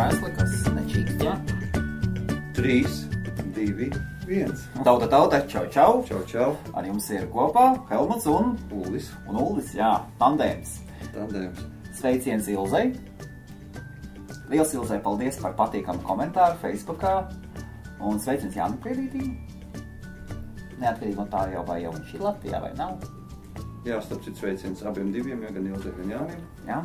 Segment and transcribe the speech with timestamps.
[0.00, 1.34] vēstuli, kas nečīkst, jā.
[2.56, 2.76] 3,
[3.56, 3.88] 2,
[4.30, 4.54] 1.
[4.86, 6.00] Tauta, tauta, čau, čau.
[6.08, 6.48] Čau, čau.
[6.76, 9.90] Ar jums ir kopā Helmuts un, Ulis, un Uldis, jā,
[10.20, 10.78] tandēms.
[11.12, 11.64] tandēms.
[11.98, 12.94] Sveiciens Ilzei.
[14.50, 17.14] Liels Ilzei paldies par patīkamu komentāru Facebookā.
[18.00, 19.34] Un sveiciens Jānu Priedītīm.
[20.80, 23.02] Neatkarīgi no tā jau vai jau viņš ir Latvijā vai nav.
[23.84, 26.40] Jā, starp citu sveiciens abiem diviem, ja gan Ilzē, gan Jānim.
[26.68, 26.80] Jā.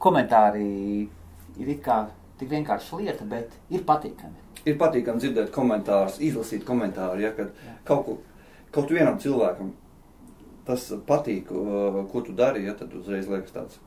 [0.00, 0.70] Komentāri
[1.58, 1.98] ir kā
[2.38, 4.40] tik vienkārši lieta, bet ir patīkami.
[4.64, 7.74] Ir patīkami dzirdēt komentārus, izlasīt komentāru, ja, kad Jā.
[7.84, 8.18] kaut, ko,
[8.72, 9.72] kaut vienam cilvēkam
[10.64, 13.78] tas patīk, uh, ko tu dari, ja, tad uzreiz liekas tāds.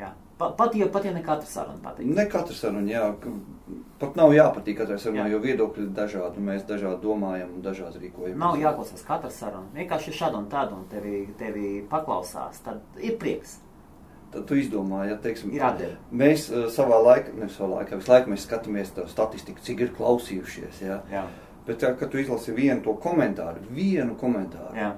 [0.00, 0.14] Jā.
[0.40, 2.06] Pa- Pat ja, pat ja ne katra saruna patīk.
[2.16, 3.02] Ne katra saruna, jā,
[4.00, 5.34] pat nav jāpatīk katrai sarunai, Jā.
[5.34, 8.38] jo viedokļi ir dažādi, mēs dažādi domājam un dažādi rīkojamies.
[8.40, 9.68] Nav jāklausās katra saruna.
[9.76, 12.62] Vienkārši ir šāda un tāda, un tevi, tevi paklausās.
[12.64, 13.58] Tad ir prieks.
[14.30, 15.96] Tad tu izdomā, ja teiksim, atdeve.
[16.14, 19.94] mēs uh, savā laikā, ne savā laikā, visu laiku mēs skatāmies to statistiku, cik ir
[19.96, 21.00] klausījušies, jā.
[21.10, 21.24] Jā.
[21.66, 24.94] Bet, ja, kad tu izlasi vienu to komentāru, vienu komentāru, Jā.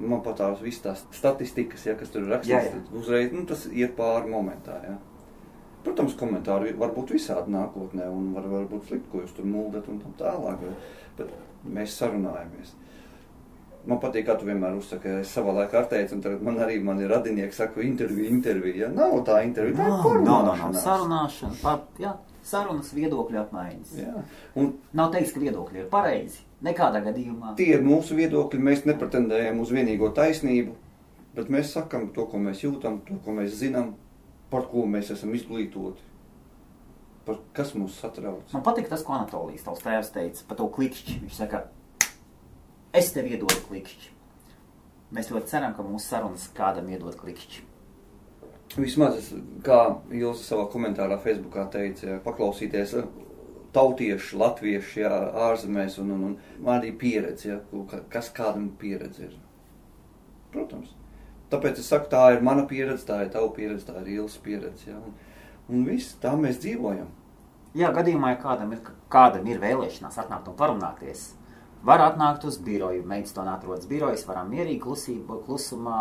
[0.00, 3.94] man pat tās visas tās statistikas, ja, kas tur ir rakstīts, uzreiz nu, tas iet
[3.96, 4.74] pāri momentā.
[4.84, 4.96] Ja.
[5.84, 9.86] Protams, komentāri var būt visādi nākotnē, un var, var būt slikti, ko jūs tur muldat
[9.88, 10.60] un tam tālāk.
[10.66, 10.90] Bet,
[11.22, 12.74] bet mēs sarunājamies.
[13.88, 16.76] Man patīk, kā tu vienmēr uzsaki, es savā laikā ar teicu, un tagad man arī
[16.84, 18.82] mani radinieki saka, intervija, intervija.
[18.84, 18.90] Ja?
[18.92, 20.82] Nav tā intervija, tā ir porunāšanās.
[20.84, 22.12] Sarunāšana, par, jā,
[22.50, 23.94] sarunas viedokļu apmaiņas.
[24.02, 24.26] Jā.
[24.60, 26.44] Un Nav teiks, ka viedokļi ir pareizi.
[26.66, 27.54] Nekādā gadījumā.
[27.56, 28.60] Tie ir mūsu viedokļi.
[28.68, 30.76] Mēs nepretendējam uz vienīgo taisnību,
[31.38, 33.94] bet mēs sakām to, ko mēs jūtam, to, ko mēs zinām,
[34.52, 36.04] par ko mēs esam izglītoti,
[37.24, 38.44] par kas mūs satrauc.
[38.52, 41.20] Man patīk tas, ko Anatolijas tavs tēvs teica par to klikšķi.
[41.24, 41.64] Viņš saka,
[42.94, 44.10] es tev iedodu klikšķi.
[45.14, 47.64] Mēs ļoti ceram, ka mūsu sarunas kādam iedod klikšķi.
[48.78, 49.32] Vismaz, es-
[49.66, 49.80] kā
[50.14, 53.08] Ilza savā komentārā Facebookā teica, paklausīties eh,
[53.74, 55.10] tautieši, latvieši, jā,
[55.50, 59.34] ārzemēs, un, un, un man arī pieredze, ka- kas kādam pieredze ir.
[60.52, 60.94] Protams.
[61.50, 64.86] Tāpēc es saku, tā ir mana pieredze, tā ir tava pieredze, tā ir Ilzas pieredze.
[64.92, 65.14] Ja, un,
[65.68, 67.08] un viss, tā mēs dzīvojam.
[67.74, 68.80] Jā, gadījumā, ja kādam ir,
[69.10, 71.32] kādam ir vēlēšanās atnākt un parunāties,
[71.86, 73.04] var atnākt uz biroju.
[73.08, 76.00] Meitstone atrodas birojas, varam mierīgi klusībā, klusumā,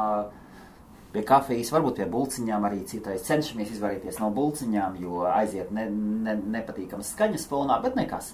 [1.13, 6.35] pie kafijas, varbūt pie bulciņām arī citreiz cenšamies izvairīties no bulciņām, jo aiziet ne, ne,
[6.59, 8.33] nepatīkamas skaņas fonā, bet nekas.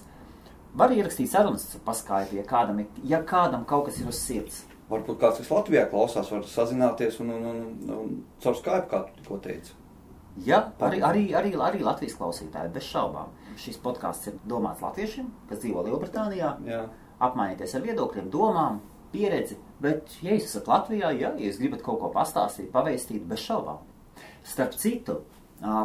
[0.76, 4.64] Var ierakstīt sarunas, paskaidrot, ja kādam, ja kādam kaut kas ir uz sirds.
[4.90, 7.64] Varbūt kāds, kas Latvijā klausās, var sazināties un, un, un,
[7.96, 8.12] un
[8.44, 9.72] caur Skype, kā tu tikko teici.
[10.44, 13.32] Ja, arī, arī, arī, arī Latvijas klausītāji, bez šaubām.
[13.56, 16.52] Šis podkāsts ir domāts latviešiem, kas dzīvo Lielbritānijā.
[16.68, 16.82] Jā.
[17.22, 18.80] Apmainīties ar viedokļiem, domām,
[19.12, 19.58] pieredzi.
[19.82, 23.82] Bet, ja jūs esat Latvijā, ja jūs gribat kaut ko pastāstīt, pavēstīt, bez šaubām.
[24.46, 25.20] Starp citu,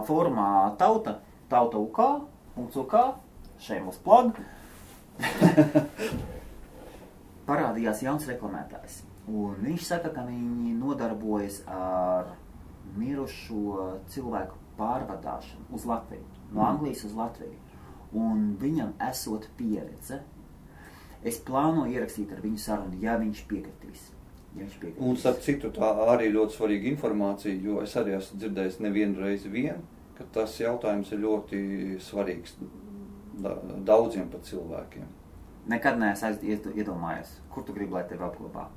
[0.08, 0.48] formā
[0.80, 1.18] tauta,
[1.52, 2.02] tauta UK,
[2.58, 2.98] UK,
[3.62, 4.38] šeit mums plug,
[7.50, 9.02] parādījās jauns reklamētājs.
[9.32, 12.34] Un viņš saka, ka viņi nodarbojas ar
[12.98, 16.26] mirušo cilvēku pārvadāšanu uz Latviju,
[16.56, 17.60] no Anglijas uz Latviju.
[18.18, 20.20] Un viņam esot pieredze,
[21.28, 24.10] es plānoju ierakstīt ar viņu sarunu, ja viņš piekritīs.
[24.56, 25.08] Ja viņš piekritīs.
[25.08, 29.52] Un, starp citu, tā arī ļoti svarīga informācija, jo es arī esmu dzirdējis nevienu reizi
[29.52, 29.84] vien,
[30.18, 31.62] ka tas jautājums ir ļoti
[32.04, 32.58] svarīgs
[33.42, 33.56] da
[33.86, 35.08] daudziem pat cilvēkiem.
[35.72, 38.68] Nekad neesmu iedomājies, kur tu gribi, lai tevi apglabā.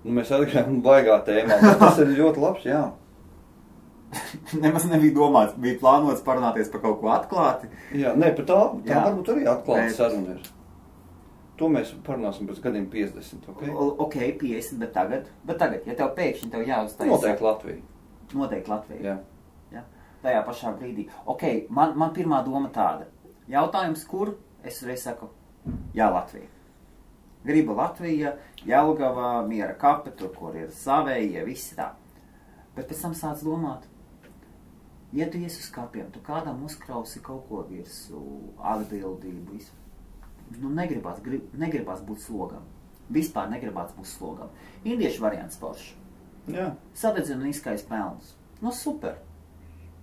[0.00, 2.86] Nu, mēs atgriežamies baigā tēmā, tas ir ļoti labs, jā.
[4.64, 7.68] Nemaz nebija domāts, bija plānots parunāties par kaut ko atklāti.
[8.00, 10.48] Jā, nē, par tā, tā varbūt arī atklāta saruna ir.
[11.60, 13.62] To mēs parunāsim pēc gadiem 50, ok?
[13.74, 17.08] O- Ok, 50, bet tagad, bet tagad, ja tev pēkšņi tev jāuztais.
[17.10, 17.82] Noteikti Latvija.
[18.32, 19.00] Noteikti Latvija.
[19.04, 19.16] Jā.
[19.74, 19.82] Ja?
[20.22, 21.04] Tajā pašā brīdī.
[21.28, 23.06] Ok, man, man pirmā doma tāda.
[23.50, 24.34] Jautājums, kur?
[24.64, 25.28] Es uzreiz saku,
[25.96, 26.48] jā, Latvija.
[27.44, 28.34] Gribu Latvija,
[28.68, 31.90] Jelgava, Miera kape, tur, kur ir savējie, visi tā.
[32.76, 33.86] Bet pēc tam sāc domāt,
[35.16, 38.20] ja tu ies uz kapiem, tu kādam uzkrausi kaut ko virsū,
[38.60, 39.72] atbildību, visu.
[40.58, 42.66] Nu, negribās, grib, negribās būt slogam.
[43.10, 44.50] Vispār negribās būt slogam.
[44.84, 45.94] Indiešu variants foršs.
[46.98, 48.34] Sadedzina un izskaist pelnus.
[48.60, 49.18] Nu, super.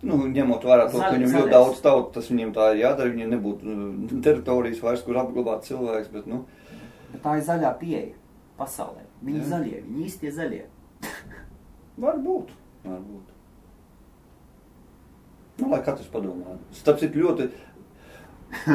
[0.06, 3.12] Nu, ņemot vērā to, ka viņam ļoti daudz tautu, tas viņiem tā ir jādara.
[3.12, 6.44] Viņiem nebūtu nu, teritorijas vairs, kur apglabāt cilvēks, bet, nu,
[7.12, 8.14] Bet tā ir zaļā pieeja
[8.60, 9.06] pasaulē.
[9.24, 10.64] Viņi ir zaļie, viņi īstie zaļie.
[12.04, 12.52] varbūt.
[12.84, 13.34] varbūt.
[15.58, 16.58] Nu, lai katrs padomā.
[16.78, 17.48] Starp citu, ļoti.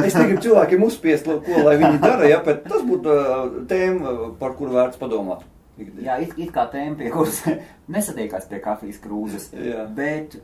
[0.05, 4.53] Es negribu cilvēkiem uzspiest, ko lai viņi dara, ja, bet tas būtu uh, tēma, par
[4.59, 5.47] kuru vērts padomāt.
[5.81, 7.41] Jā, it, it kā tēma, pie kuras
[7.95, 9.49] nesatiekās pie kafijas krūzes.
[9.57, 9.87] Jā.
[9.97, 10.37] Bet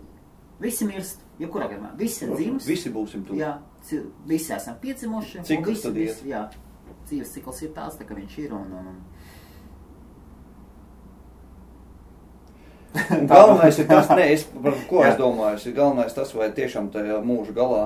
[0.58, 1.92] Visi mirst, jebkurā gadījumā.
[1.98, 2.66] Visi ir dzimis.
[2.66, 3.38] Visi būsim tur.
[3.38, 3.52] Jā,
[4.26, 5.44] visi esam piedzimuši.
[5.46, 6.42] Cikls tad visi, jā,
[7.06, 8.56] dzīves cikls ir tāds, tā, ka viņš ir.
[8.58, 8.98] Un, un,
[13.12, 15.10] Un galvenais ir tas, ne, es, par ko Jā.
[15.12, 17.82] es domāju, ir galvenais tas, vai tiešām tajā mūža galā,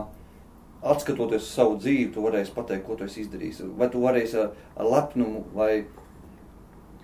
[0.82, 3.62] atskatoties uz savu dzīvi, tu varēsi pateikt, ko tu esi izdarījis.
[3.78, 5.84] Vai tu varēsi ar, ar lepnumu vai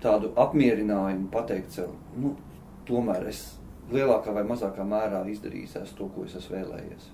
[0.02, 2.34] tādu apmierinājumu pateikt sev, nu,
[2.88, 3.44] tomēr es
[3.92, 7.08] lielākā vai mazākā mērā izdarījis esmu to, ko es esmu vēlējies.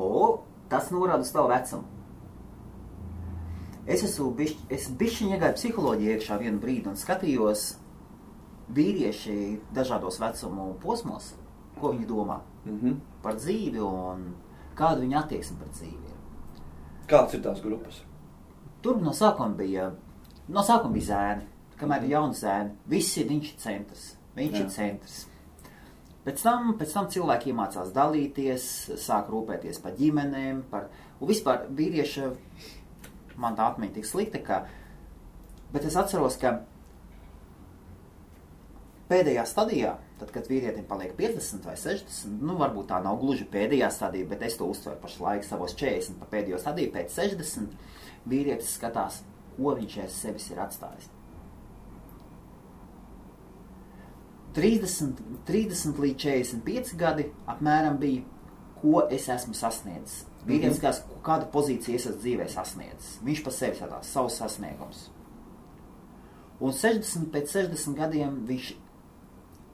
[0.00, 0.10] O,
[0.70, 1.84] tas norāda uz tavu vecumu.
[3.90, 7.72] Es esmu bišķi, es bišķiņ iegāju psiholoģiju iekšā vienu brīdi un skatījos
[8.76, 9.36] vīrieši
[9.74, 11.32] dažādos vecumu posmos,
[11.80, 12.92] ko viņi domā Mhm.
[13.22, 14.34] par dzīvi un
[14.80, 16.20] kāda viņa attieksme pret dzīvi ir.
[17.10, 18.02] Kāds ir tās grupas?
[18.84, 19.90] Tur no sākuma bija,
[20.48, 21.48] no sākuma bija zēni,
[21.80, 22.76] kamēr ir jauni zēni.
[22.88, 24.06] Viss ir viņš ir centrs.
[24.36, 24.62] Viņš Jā.
[24.62, 25.18] ir centrs.
[26.24, 28.64] Pēc tam, pēc tam cilvēki iemācās dalīties,
[29.00, 32.28] sāk rūpēties par ģimenēm, par, un vispār vīrieša,
[33.40, 34.58] man tā atmiņa tik slikta, ka,
[35.72, 36.58] bet es atceros, ka
[39.10, 43.88] pēdējā stadijā, tad, kad vīrietim paliek 50 vai 60, nu varbūt tā nav gluži pēdējā
[43.94, 47.74] stadija, bet es to uztveru pašlaik savos 40 pa pēdējo stadiju, pēc 60
[48.30, 49.22] vīrietis skatās,
[49.56, 51.08] ko viņš aiz sevis ir atstājis.
[54.54, 58.24] 30, 30 līdz 45 gadi apmēram bija,
[58.80, 60.24] ko es esmu sasniedzis.
[60.46, 60.80] Vīrietis Mhm.
[60.80, 63.18] skatās, kādu pozīciju es esmu dzīvē sasniedzis.
[63.22, 65.10] Viņš pa sevi skatās, savus sasniegumus.
[66.60, 68.74] Un 60 pēc 60 gadiem viņš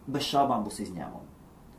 [0.07, 1.33] bez šābām būs izņēmumi.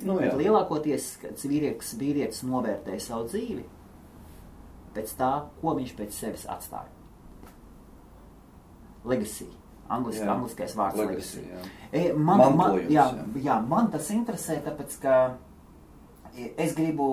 [0.06, 0.28] Nu, jā.
[0.28, 1.08] Bet lielākoties,
[1.42, 3.64] vīrietis, vīrietis novērtē savu dzīvi
[4.98, 5.32] pēc tā,
[5.62, 6.90] ko viņš pēc sevis atstāja.
[9.08, 9.48] Legacy.
[9.88, 10.34] Angliski, Jā.
[10.34, 11.70] angliskais vārds Legacy, legacy.
[11.96, 13.44] E, man, man, Mantojums, jā, jā.
[13.46, 15.14] jā, man tas interesē, tāpēc, ka
[16.34, 17.08] e, es gribu,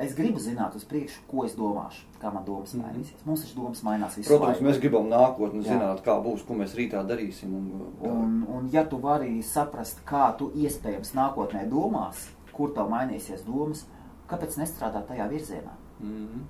[0.00, 2.82] es gribu zināt uz priekšu, ko es domāšu, kā man domas Mhm.
[2.84, 3.24] mainīsies.
[3.26, 4.64] Mums taču domas mainās visu Protams, laiku.
[4.64, 5.74] mēs gribam nākotni Jā.
[5.74, 7.52] zināt, kā būs, ko mēs rītā darīsim.
[7.54, 13.44] Un, Un, un ja tu vari saprast, kā tu iespējams nākotnē domās, kur tev mainīsies
[13.44, 13.84] domas,
[14.28, 15.74] kāpēc nestrādāt tajā virzienā?
[16.00, 16.40] Mhm.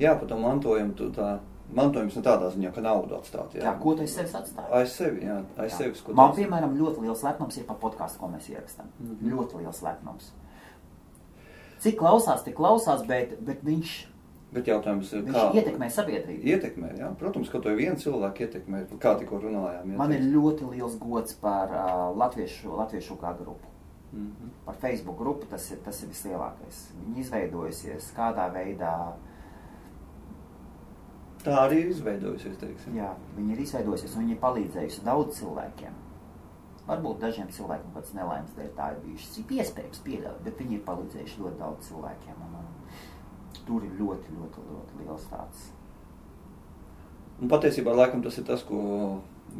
[0.00, 0.94] Jā, par to mantojumu.
[0.96, 1.38] Tu, tā,
[1.76, 3.52] mantojums ne tādā ziņā, ka naudu atstāt.
[3.54, 4.70] Jā, Jā, ko tu aiz sevis atstāji?
[4.72, 5.76] Aiz sevi, jā, aiz Jā.
[5.78, 6.02] sevis.
[6.08, 8.86] Man, piemēram, ļoti liels lepnums ir par podkāstu, ko mēs ierakstām.
[8.98, 9.30] Mhm.
[9.32, 10.32] Ļoti liels lepnums.
[11.80, 13.92] Cik klausās, tik klausās, bet, bet viņš,
[14.50, 16.42] Bet jautājums ir, kā ietekmē sabiedrību.
[16.50, 17.08] Ietekmē, jā.
[17.20, 19.92] Protams, ka to vienu cilvēku ietekmē, kā tikko runājām.
[19.92, 23.70] jā, Man ir ļoti liels gods par uh, latviešu, latviešu kā grupu.
[24.10, 24.50] Mhm.
[24.66, 26.82] Par Facebook grupu tas ir, tas ir vislielākais.
[27.04, 28.94] Viņi izveidojusies kādā veidā.
[31.44, 32.98] Tā arī ir izveidojusies, teiksim.
[32.98, 35.94] Jā, viņi ir izveidojusies un viņi ir palīdzējusi daudz cilvēkiem.
[36.90, 39.34] Varbūt dažiem cilvēkiem pats nelaimes dēļ tā ir bijušas.
[39.36, 42.40] Cik iespējams pieļaut, bet viņi ir palīdzējuši ļoti daudz cilvēkiem.
[42.46, 45.68] Un, un, tur ir ļoti, ļoti, ļoti liels tāds.
[47.40, 48.80] Un patiesībā laikam tas ir tas, ko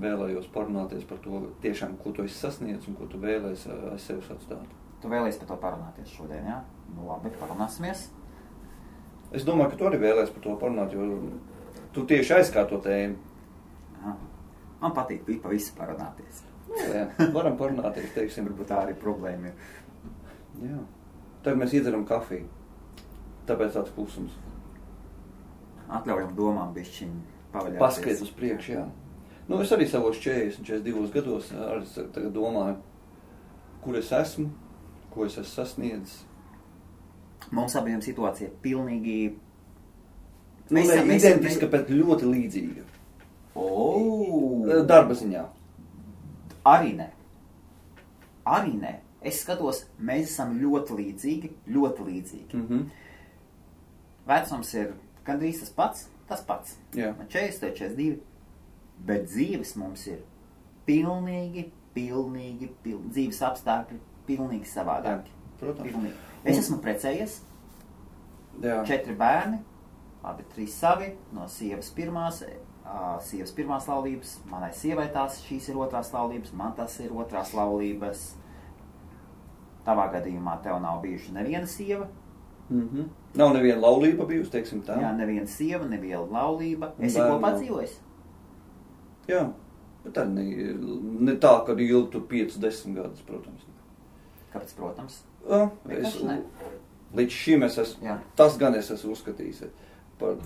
[0.00, 4.28] vēlējos parunāties par to, tiešām, ko tu esi sasniedzis un ko tu vēlēsies aiz sevis
[4.34, 4.76] atstāt.
[5.00, 6.58] Tu vēlies par to parunāties šodien, jā?
[6.96, 8.08] Nu labi, parunāsimies.
[9.32, 11.06] Es domāju, ka tu arī vēlēsies par to parunāt, jo
[11.94, 13.16] tu tieši aizkār to tēmu.
[14.80, 16.44] Man patīk pa visu parunāties.
[16.70, 18.46] Nu, Jā, varam parunāties, teiksim.
[18.50, 19.68] Varbūt tā arī problēma ir.
[20.62, 20.78] Jā.
[21.44, 22.46] Tad mēs iedzeram kafiju.
[23.48, 24.36] Tāpēc tāds klusums.
[25.90, 27.14] Atļaujam domām bišķiņ
[27.54, 27.80] pavaļāties.
[27.82, 28.84] Paskriet uz priekšu, jā.
[29.50, 32.76] Nu, es arī savos 40, 42 gados arī domāju,
[33.82, 34.46] kur es esmu,
[35.10, 36.20] ko es esmu sasniedzis.
[37.50, 39.16] Mums abiem situācija pilnīgi...
[40.70, 42.84] Nu, Mēs mēs- identiska, bet ļoti līdzīga.
[43.58, 44.84] O!
[44.86, 45.42] Darba ziņā.
[46.66, 47.08] Arī nē.
[48.46, 48.94] Arī nē.
[49.20, 52.56] Es skatos, mēs esam ļoti līdzīgi, ļoti līdzīgi.
[52.56, 52.88] Mm -hmm.
[54.26, 54.94] Vecums ir
[55.26, 56.76] gandrīz tas pats, tas pats.
[56.94, 57.14] Jā.
[57.18, 58.18] Man 40, 42,
[59.06, 60.22] bet dzīves mums ir
[60.86, 65.30] pilnīgi, pilnīgi, pilnīgi dzīves apstākļi pilnīgi savādāki.
[65.60, 65.90] Protams.
[65.90, 66.14] Pilnīgi.
[66.44, 67.40] Es esmu precējies,
[68.62, 68.80] Jā.
[68.88, 69.58] četri bērni,
[70.24, 72.42] abi trīs savi, no sievas pirmās,
[73.24, 78.24] sievas pirmās laulības, manai sievai tās šīs ir otrās laulības, man tas ir otrās laulības.
[79.84, 82.08] Tavā gadījumā tev nav bijuši neviena sieva,
[82.70, 83.04] Mm -hmm.
[83.34, 85.00] Nav neviena laulība bijusi, teiksim tā.
[85.02, 86.92] jā, neviena sieva, neviena laulība.
[86.98, 88.00] Un Es esmu bērnu kopā dzīvojis.
[89.28, 89.52] Jā.
[90.04, 90.44] Bet tā ne,
[91.20, 93.66] ne tā, ka ilgtu 5, 10 gadus, protams.
[94.52, 95.24] Kāpēc, protams?
[95.50, 96.22] Jā, es,
[97.14, 98.18] līdz šim es esmu, Jā.
[98.36, 99.64] tas gan es esmu uzskatījis.
[100.18, 100.36] Par,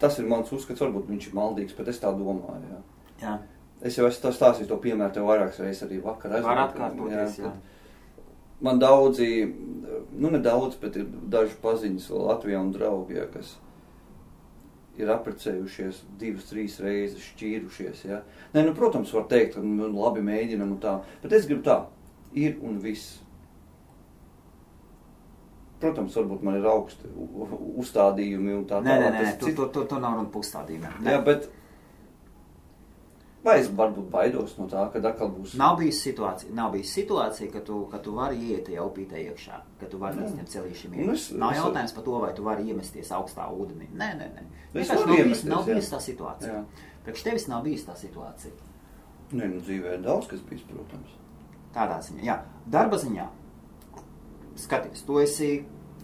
[0.00, 2.70] tas ir mans uzskats, varbūt viņš ir maldīgs, bet es tā domāju.
[2.70, 2.80] Jā.
[3.20, 3.38] Jā.
[3.80, 6.36] Es jau esmu tā stāstījis to piemēru tev vairākas reizes arī vakar.
[6.44, 7.48] Var atkārtoties, jā.
[7.48, 9.30] kad man daudzi,
[10.20, 13.54] nu ne daudz, bet ir daži paziņas Latvijā un draugi, ja, kas
[15.00, 18.04] ir apprecējušies divas, trīs reizes, šķīrušies.
[18.10, 18.20] Ja.
[18.54, 21.80] Nē, nu, protams, var teikt, ka nu, labi mēģinam un tā, bet es gribu tā,
[22.36, 23.19] ir un viss.
[25.80, 27.08] Protams, varbūt man ir augsti
[27.80, 29.14] uzstādījumi un tā Nē, nē, tālāk.
[29.14, 30.98] nē, Tas tur, tur, tur, tur nav runa par uzstādījumiem.
[31.06, 31.14] Nē.
[31.14, 31.46] Jā, bet
[33.44, 35.54] vai es varbūt baidos no tā, ka atkal būs.
[35.56, 39.60] Nav bijusi situācija, nav bijusi situācija, ka tu, ka tu vari iet tajā upītē iekšā,
[39.80, 40.26] ka tu vari Jā.
[40.28, 41.38] izņemt celīšiem Un es- iekšā.
[41.40, 43.88] Nav es- jautājums par to, vai tu vari iemesties augstā ūdenī.
[43.96, 44.44] Nē, nē, nē.
[44.74, 45.66] Es Vienkārši nav bijusi, nav jā.
[45.72, 46.52] bijusi tā situācija.
[46.52, 46.64] Jā.
[47.06, 48.52] Priekš tevis nav bijusi tā situācija.
[49.32, 51.16] Nē, nu dzīvē ir daudz, kas bijis, protams.
[51.72, 52.36] Tādā ziņā, jā.
[52.66, 53.26] Darba ziņā,
[54.60, 55.50] skaties, tu esi,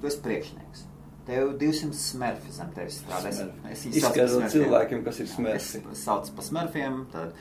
[0.00, 0.84] tu esi priekšnieks.
[1.26, 3.32] Tev 200 smerfi zem tevis strādā.
[3.72, 4.50] Es- es smurfiem.
[4.52, 5.94] cilvēkiem, kas ir Es smurfi.
[6.04, 7.00] saucu par smurfiem.
[7.12, 7.32] Tad,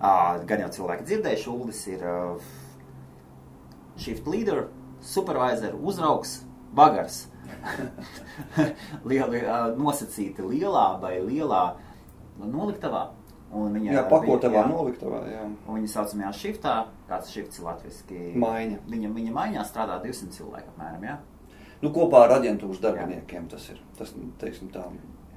[0.00, 2.40] uh, gan jau cilvēki dzirdējuši, Uldis ir uh,
[3.96, 4.68] shift leader,
[5.00, 6.40] supervisor, uzraugs,
[6.74, 7.26] bagars.
[9.08, 11.62] Lieli, uh, nosacīti lielā vai lielā
[12.40, 13.08] noliktavā.
[13.48, 14.68] Viņa, Jā, pakotavā, jā.
[14.68, 15.42] noliktavā, jā.
[15.66, 16.72] Un viņa saucamajā shiftā,
[17.08, 18.18] kāds shifts latviski?
[18.36, 18.82] Maiņa.
[18.92, 21.14] Viņa, viņa maiņā strādā 200 cilvēku apmēram, jā?
[21.80, 23.78] Nu, kopā ar aģentūras darbiniekiem tas ir.
[23.96, 24.12] Tas,
[24.42, 24.82] teiksim tā,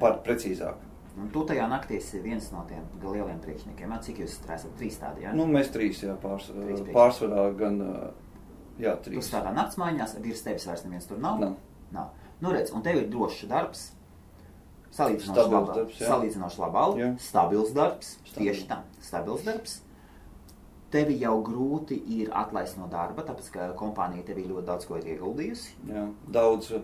[0.02, 0.76] par precīzāk.
[1.22, 3.92] Un tu tajā naktī esi viens no tiem lieliem priekšniekiem.
[3.96, 4.02] Jā?
[4.10, 4.76] Cik jūs strādājat?
[4.80, 5.34] Trīs tādi, jā?
[5.36, 7.80] Nu, mēs trīs, jā, pārs, Trīs pārsvarā gan,
[8.80, 9.28] jā, Tu trīs.
[9.28, 11.40] strādā naktsmaiņās, virs tevis vairs neviens tur nav.
[11.40, 11.56] Nav.
[11.96, 12.12] nav.
[12.42, 13.92] Nu, redz, un tev ir drošs darbs.
[14.92, 17.10] Salīdzinoši Stabils laba, darbs, salīdzinoši alga, Jā.
[17.24, 18.36] stabils darbs, Stabils.
[18.38, 19.78] tieši tā, stabils darbs.
[20.92, 25.06] Tevi jau grūti ir atlaist no darba, tāpēc, ka kompānija tev ļoti daudz ko ir
[25.14, 25.78] ieguldījusi.
[25.88, 26.82] Jā, daudz ā,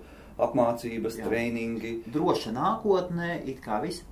[0.48, 1.26] apmācības, Jā.
[1.28, 4.04] treniņi, Droša nākotnē, it kā viss,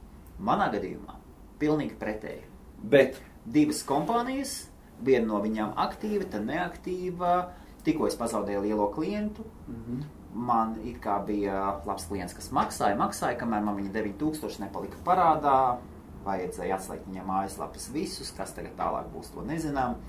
[0.43, 1.15] manā gadījumā,
[1.59, 2.43] pilnīgi pretēji.
[2.83, 4.67] bet divas kompānijas,
[5.01, 7.49] viena no viņām aktīva, tad neaktīva.
[7.85, 9.45] Tikko es pazaudēju lielo klientu,
[10.35, 15.57] man it kā bija labs klients, kas maksāja, maksāja, kamēr man viņa 9000 nepalika parādā.
[16.25, 19.99] Vajadzēja atslēgt viņam mājaslapas visus, kas tagad tālāk būs, to nezinām.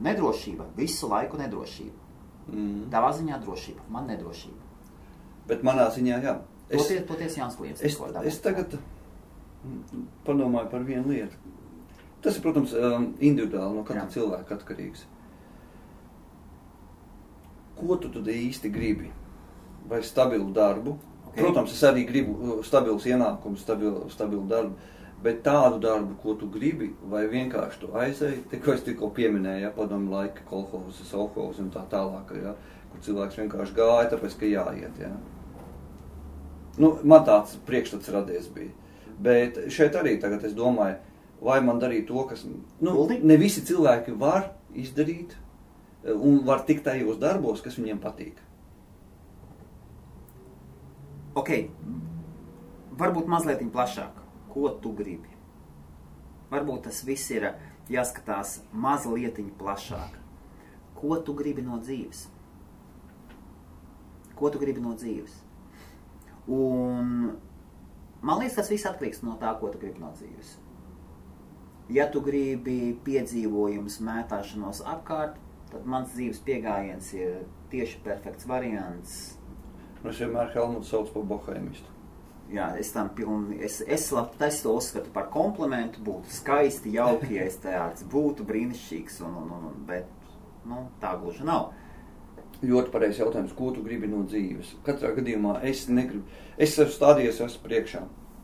[0.00, 2.06] Nedrošība, visu laiku nedrošība.
[2.52, 4.62] mm, Tavā ziņā drošība, man nedrošība.
[5.48, 6.38] bet manā ziņā, jā.
[6.68, 7.82] Es, Toties, toties Jānis Klients.
[7.82, 8.74] es, es tagad
[9.64, 11.36] mm, padomāju par vienu lietu.
[12.20, 14.10] Tas ir, protams, um, individuāli no katra Jā.
[14.18, 15.04] cilvēka atkarīgs.
[17.78, 19.10] Ko tu tad īsti gribi?
[19.88, 20.96] Vai stabilu darbu?
[21.28, 21.36] Ok.
[21.38, 24.74] Protams, es arī gribu uh, stabilus ienākumus, stabilu, stabilu darbu,
[25.22, 29.72] bet tādu darbu, ko tu gribi, vai vienkārši tu aizēji, tikko es tikko pieminēju, ja,
[29.74, 32.54] padomu laika kolhozes, solhozes un tā tālāk, ja,
[32.92, 35.10] kur cilvēks vienkārši gāja, tāpēc, ka jāiet, ja.
[36.78, 38.70] Nu, man tāds priekšstats radies bija.
[39.18, 41.00] Bet šeit arī tagad es domāju,
[41.42, 42.44] vai man darīt to, kas,
[42.82, 45.34] nu, ne visi cilvēki var izdarīt
[46.14, 48.38] un var tikt tajos darbos, kas viņiem patīk.
[51.38, 51.50] Ok,
[52.98, 54.24] varbūt mazliet plašāk.
[54.48, 55.30] Ko tu gribi?
[56.50, 57.50] Varbūt tas viss ir
[57.92, 60.16] jāskatās mazliet plašāk.
[60.98, 62.26] Ko tu gribi no dzīves?
[64.38, 65.36] Ko tu gribi no dzīves?
[66.48, 67.36] Un
[68.22, 70.56] man liekas, tas viss atkarīgs no tā, ko tu gribi no dzīves.
[71.92, 75.38] Ja tu gribi piedzīvojumus, mētāšanos apkārt,
[75.72, 79.14] tad mans dzīves pieejams ir tieši perfekts variants.
[80.06, 81.94] Es vienmēr Helmutu saucu par bohēmistu.
[82.48, 87.34] Jā, es tam pilnīgi, es, es, lab, es to uzskatu par komplimentu, būtu skaisti, jauki,
[87.36, 90.08] ja es tāds būtu brīnišķīgs, un, un, un, un, bet,
[90.64, 91.74] nu, tā gluži nav.
[92.62, 94.78] Ļoti pareizs jautājums, ko tu gribi no dzīves.
[94.86, 96.24] Katrā gadījumā es negribu.
[96.56, 98.00] Es esmu stādījies esmu priekšā.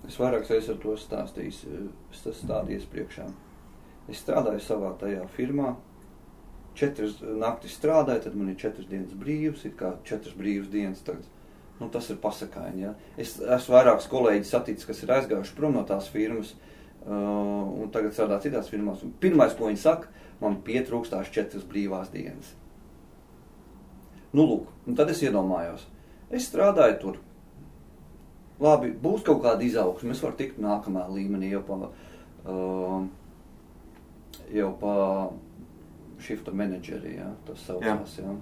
[0.06, 1.64] Es vairākas reizes ar to stāstījis.
[2.12, 3.26] Es esmu stādījies priekšā.
[4.12, 5.72] Es strādāju savā tajā firmā.
[6.74, 11.26] Četras naktis strādāju, tad man ir četras dienas brīvas, ir kā četras brīvas dienas tagad.
[11.80, 12.84] Nu, tas ir pasakaini.
[12.86, 12.92] Ja?
[13.18, 18.14] Es esmu vairākus kolēģis saticis, kas ir aizgājuši prom no tās firmas uh, un tagad
[18.14, 19.02] strādā citās firmās.
[19.06, 20.10] Un pirmais, ko viņi saka,
[20.42, 22.54] man pietrūkst tās četras brīvās dienas.
[24.34, 25.86] Nu, lūk, un tad es iedomājos,
[26.34, 27.20] es strādāju tur.
[28.62, 31.90] Labi, būs kaut kāda izaugsme, es varu tikt nākamā līmenī jau pa,
[32.50, 33.04] uh,
[34.54, 34.94] jau pa
[36.24, 38.34] shifta menedžeri, ja, tas saucās, ja.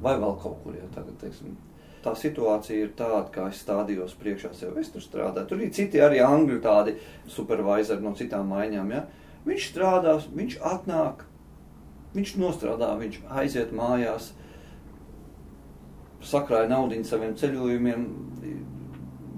[0.00, 1.56] Vai vēl kaut kur, ja, tagad, teiksim.
[2.00, 5.50] Tā situācija ir tāda, kā es stādījos priekšā sev, es tur strādāju.
[5.50, 6.94] Tur ir citi arī angļu tādi
[7.28, 9.04] supervisori no citām maiņām, ja.
[9.44, 11.26] Viņš strādās, viņš atnāk,
[12.16, 14.32] viņš nostrādā, viņš aiziet mājās,
[16.24, 18.08] sakrāja naudu saviem ceļojumiem,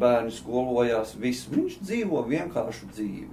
[0.02, 1.50] bērni skolojās, viss.
[1.50, 3.28] Viņš dzīvo vienkāršu dzīvi.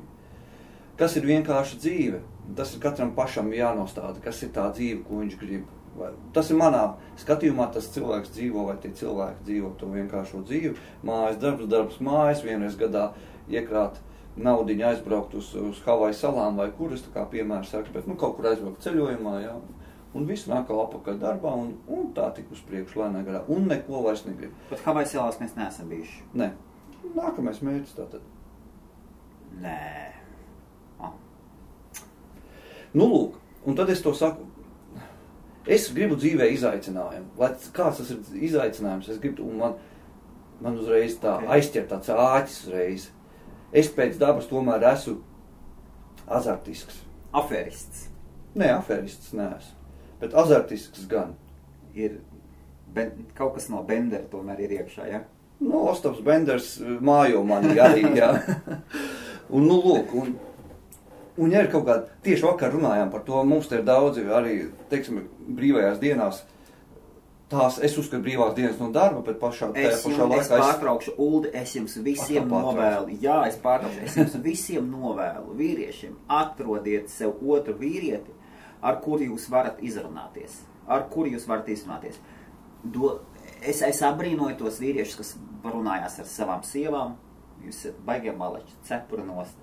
[1.00, 2.20] Kas ir vienkārša dzīve?
[2.58, 5.68] Tas ir katram pašam jānostāda, kas ir tā dzīve, ko viņš grib.
[6.00, 6.84] Vai, tas ir manā
[7.20, 10.75] skatījumā, tas cilvēks dzīvo, vai tie cilvēki dzīvo to vienkāršo dzīvi.
[11.08, 13.10] Mājas darbs, darbs mājas, vienreiz gadā
[13.51, 13.98] iekrāt
[14.39, 18.48] naudu, aizbraukt uz, uz Havaju salām vai kuras, kā piemēram saka, bet nu, kaut kur
[18.51, 19.58] aizbraukt ceļojumā, jā.
[20.15, 23.44] Un viss nāk atpakaļ darbā, un, un tā tik uz priekšu lēnā garā.
[23.51, 24.56] Un neko vairs negrib.
[24.72, 26.24] Bet Havaju salās mēs neesam bijuši.
[26.39, 26.53] Nē.
[27.18, 28.25] Nākamais mērķis tātad.
[29.62, 30.18] Nē.
[32.93, 33.38] Nu, lūk,
[33.69, 34.46] un tad es to saku.
[35.69, 37.27] Es gribu dzīvē izaicinājumu.
[37.38, 39.75] Lai kāds tas ir izaicinājums, es gribu, un man,
[40.63, 41.50] man uzreiz tā Ok.
[41.58, 43.10] aizķer tāds āķis uzreiz.
[43.72, 45.19] Es pēc dabas tomēr esmu
[46.27, 47.03] azartisks.
[47.34, 48.08] Afērists
[48.58, 49.75] Nē, afērists neesmu,
[50.19, 51.36] bet azartisks gan.
[51.93, 52.15] ir
[52.93, 55.19] ben, kaut kas no Bendera tomēr ir iekšā, ja?
[55.60, 58.31] Nu, Ostops Benders uh, mājo mani arī, jā.
[59.53, 60.34] Un, nu, lūk, un,
[61.39, 64.55] un ja ir kaut kāda, tieši vakar runājām par to, mums te ir daudzi arī,
[64.91, 65.24] teiksim,
[65.58, 66.41] brīvajās dienās,
[67.50, 70.65] tās, es uzskatu brīvās dienas no darba, bet pašā, tajā Es, pašā jums, laikā es,
[70.65, 77.10] pārtraukšu, Uldi, es jums visiem novēlu, jā, es pārtraukšu, es jums visiem novēlu, vīriešiem, atrodiet
[77.13, 78.36] sev otru vīrieti,
[78.86, 82.19] ar kuru jūs varat izrunāties, ar kuru jūs varat izrunāties.
[82.84, 83.17] Do,
[83.60, 85.34] es, es abrīnoju tos vīriešus, kas
[85.65, 87.17] runājās ar savām sievām,
[87.65, 89.58] jūs esat baigiem maleči, cepura nost.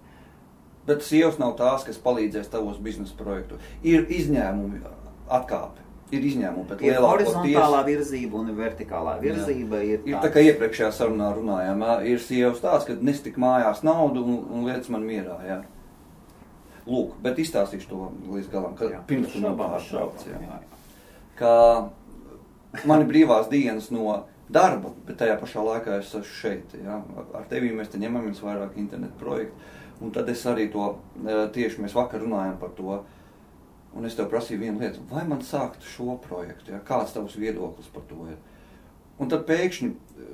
[0.86, 3.58] Bet sievas nav tās, kas palīdzēs tavos biznesa projektu.
[3.82, 4.80] Ir izņēmumi
[5.28, 5.82] atkāpe,
[6.14, 10.90] ir izņēmumi, bet Ir horizontālā lielākoties virzība un vertikālā virzība ir Ir tā- kā iepriekšējā
[10.94, 15.40] sarunā runājām, ā, ir sievas tāds, ka nestik mājās naudu un, un lietas man mierā,
[15.46, 15.62] jā.
[16.86, 20.46] Lūk, bet izstāstīšu to līdz galam, ka Jā, pirms tu man šaubām, pārtrauc, šaubām, jā.
[20.46, 20.60] jā.
[21.36, 27.00] Ka man ir brīvās dienas no darba, bet tajā pašā laikā es esmu šeit, jā.
[27.34, 29.58] Ar tevi mēs te ņemamies vairāk internetu projektu,
[30.00, 30.88] un tad es arī to,
[31.24, 32.98] ē, tieši mēs vakar runājām par to,
[33.96, 37.88] un es tev prasīju vienu lietu, vai man sākt šo projektu, jā, kāds tavs viedoklis
[37.94, 38.36] par to ir.
[39.16, 39.88] Un tad pēkšņi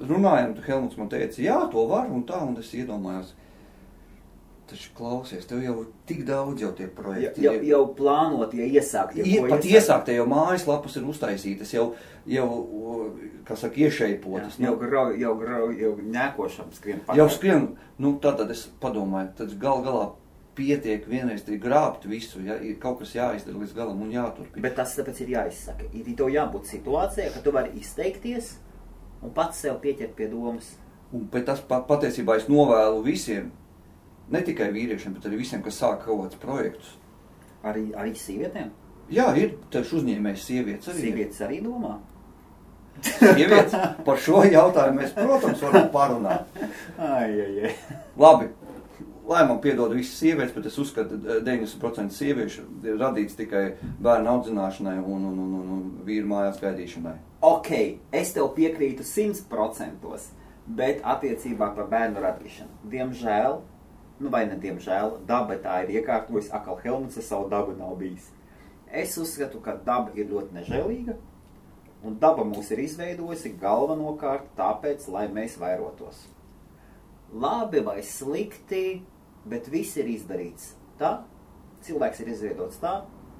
[0.09, 3.37] runājam, tu Helmuts man teica, jā, to var un tā, un es iedomājos,
[4.72, 5.76] taču klausies, tev jau
[6.08, 7.44] tik daudz jau tie projekti.
[7.44, 7.66] jau, ir.
[7.70, 9.76] jau plānot, ja iesākt, ja pat iesākt.
[9.76, 11.87] iesāktē jau mājaslapas ir uztaisītas, jau,
[12.28, 12.48] jau
[13.46, 14.58] kā saka, iešeipotas.
[14.58, 17.70] Jā, jau nu, grauj, jau grauj, jau ņēkošam skrien jau skrien,
[18.02, 20.08] nu tā tad es padomāju, tad gal galā
[20.56, 24.64] pietiek vienreiz grābt visu, ja ir kaut kas jāizdara līdz galam un jāturpina.
[24.64, 25.88] Bet tas tāpēc ir jāizsaka.
[25.96, 28.56] Ir tev jābūt situācijā, ka tu vari izteikties
[29.22, 30.74] un pats sev pieķert pie domas.
[31.12, 33.50] Un, bet tas pat, patiesībā es novēlu visiem,
[34.33, 36.95] ne tikai vīriešiem, bet arī visiem, kas sāk kaut kādus projektus.
[37.62, 38.73] Arī, arī sievietēm.
[39.12, 41.05] Jā, ir taču uzņēmējs sievietes arī.
[41.07, 41.99] Sievietes arī domā.
[43.03, 43.75] Sievietes
[44.07, 46.61] par šo jautājumu mēs, protams, varam parunāt.
[46.97, 47.73] Ai, ai, ai.
[48.21, 48.49] Labi,
[49.29, 53.64] lai man piedod visas sievietes, bet es uzskatu, ka 90% sieviešu ir radīts tikai
[54.03, 57.16] bērnu audzināšanai un, un, un, un, un vīru mājās gaidīšanai.
[57.47, 57.73] Ok,
[58.14, 60.31] es tev piekrītu simt procentos,
[60.66, 62.81] bet attiecībā par bērnu radīšanu.
[62.92, 63.61] Diemžēl,
[64.20, 68.29] nu vai ne diemžēl, daba tā ir iekārtojusi, akal Helmuts ar savu dabu nav bijis.
[68.92, 71.16] Es uzskatu, ka daba ir ļoti nežēlīga,
[72.05, 76.27] un daba mūs ir izveidojusi galvenokārt tāpēc, lai mēs vairotos.
[77.33, 79.03] Labi vai slikti,
[79.48, 81.22] bet viss ir izdarīts tā,
[81.87, 82.98] cilvēks ir izveidots tā,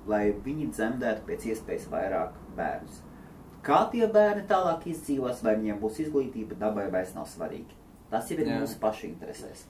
[0.09, 3.03] lai viņi dzemdētu pēc iespējas vairāk bērnus.
[3.63, 7.77] Kā tie bērni tālāk izdzīvos, vai viņiem būs izglītība, dabai vairs nav svarīgi.
[8.11, 8.57] Tas ir Jā.
[8.59, 9.69] mūsu pašu interesēs.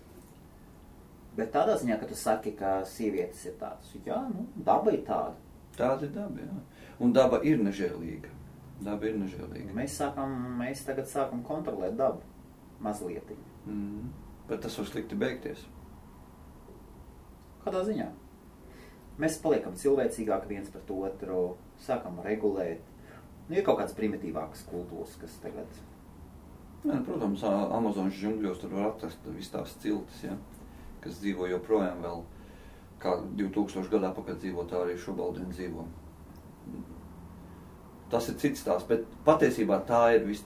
[1.36, 5.36] Bet tādā ziņā, ka tu saki, ka sievietes ir tādas, jā, nu, daba ir tāda.
[5.78, 6.88] Tāda ir daba, jā.
[7.02, 8.32] Un daba ir nežēlīga.
[8.84, 9.72] Daba ir nežēlīga.
[9.76, 12.20] Mēs, sākam, mēs tagad sākam kontrolēt dabu
[12.84, 13.30] mazliet.
[13.64, 14.10] Mm.
[14.50, 15.62] Bet tas var slikti beigties.
[17.62, 18.10] Kādā ziņā?
[19.22, 21.44] Mēs paliekam cilvēcīgāki viens pret otru,
[21.86, 22.84] sākam regulēt.
[23.46, 25.80] Nu, ir kaut kādas primitīvākas kultūras, kas tagad
[26.82, 30.34] Jā, protams, Amazonas džungļos tur var atrast visas tās ciltis, ja,
[31.02, 32.22] kas dzīvo joprojām vēl.
[33.02, 35.86] Kā 2000 gadā pakaļ dzīvo, tā arī šobrīd dzīvo.
[38.12, 40.44] Tas ir cits stāsts, bet patiesībā tā ir vis...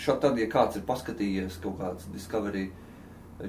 [0.00, 2.70] Šā tad, ja kāds ir paskatījies kaut kāds Discovery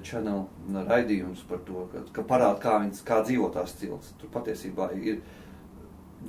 [0.04, 0.48] Channel
[0.90, 5.22] raidījums par to, ka, ka parāda, kā, viņas, kā dzīvo tās ciltis, tur patiesībā ir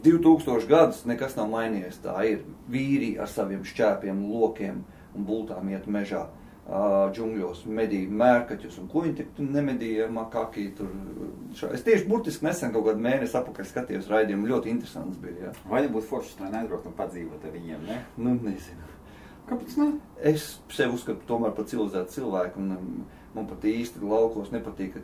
[0.04, 1.98] 2000 gadus nekas nav mainījies.
[2.04, 4.84] Tā ir vīri ar saviem šķēpiem, lokiem
[5.16, 8.78] un bultām iet mežā, ā, džungļos, medīja mērkaķus.
[8.82, 10.92] Un ko viņi tur nemedīja, makaki tur.
[11.58, 11.72] Šā.
[11.74, 15.48] Es tieši burtiski nesen kaut kādu mēnesi apakaļ skatījos raidījumu, ļoti interesants bija.
[15.48, 15.52] Ja?
[15.68, 17.98] vai nebūtu forši, lai neaizbraukt un padzīvot ar viņiem, ne?
[18.16, 18.88] Nu, nezinu.
[19.50, 19.88] Kāpēc ne?
[20.32, 22.96] Es sevi uzskatu tomēr par civilizētu cilvēku, un um,
[23.34, 25.00] man pat īsti laukos nepatīk.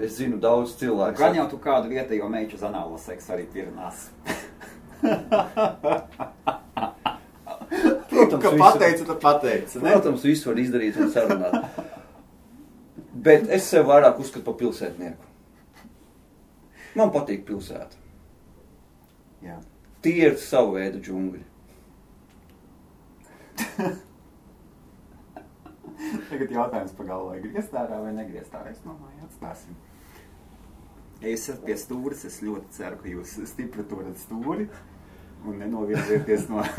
[0.00, 1.20] Es zinu daudz cilvēku.
[1.20, 4.08] Gan jau tu kādu vietējo meitu uz anālo seksu arī pierunās.
[8.32, 9.78] Protams, Ka pateici, tad pateici.
[9.82, 9.90] ne?
[9.92, 11.54] Protams, visu var izdarīt un sarunāt.
[13.26, 15.24] Bet es sev vairāk uzskatu par pilsētnieku.
[16.98, 17.96] Man patīk pilsēta.
[19.42, 19.56] Jā.
[20.02, 21.42] Tie ir savu veidu džungļi.
[26.30, 27.38] Tagad jautājums pa galvai.
[27.44, 28.72] Griezt ārā vai negriezt ārā?
[28.72, 29.76] Es domāju, atstāsim.
[31.22, 34.66] Esat pie stūres, es ļoti ceru, ka jūs stipri turat stūri
[35.46, 36.64] un nenovirzieties no...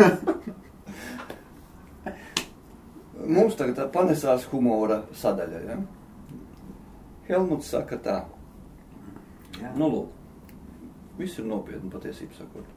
[3.24, 5.62] Mums tagad panesās humora sadaļa.
[5.68, 5.78] Ja?
[7.30, 8.18] Helmuts saka tā,
[9.62, 9.72] Jā.
[9.80, 10.10] nu lūk,
[11.20, 12.68] viss ir nopietni patiesībā sakot.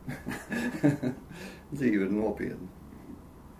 [1.76, 2.68] Dzīve ir nopietna.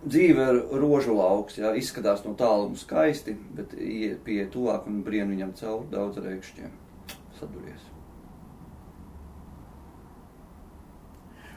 [0.06, 5.32] Dzīve ir rožu lauks, jā, izskatās no tāluma skaisti, bet iet pie tuvāk un brien
[5.32, 6.76] viņam cauri daudz reikšķiem.
[7.40, 7.88] Saduries.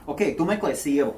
[0.09, 1.13] Ok, tu meklē sievu.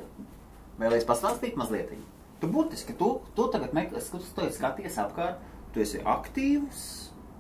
[0.82, 1.94] Vēlēs pastāstīt mazliet?
[2.42, 5.42] Tu būtiski, tu, tu tagad meklē, tu tu skaties apkārt,
[5.74, 6.86] tu esi aktīvs,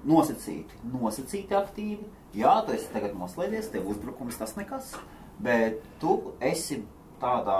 [0.07, 2.05] nosacīti, nosacīti aktīvi.
[2.37, 4.93] Jā, tu esi tagad noslēdzies, tev uzbrukums tas nekas,
[5.41, 6.83] bet tu esi
[7.21, 7.57] tādā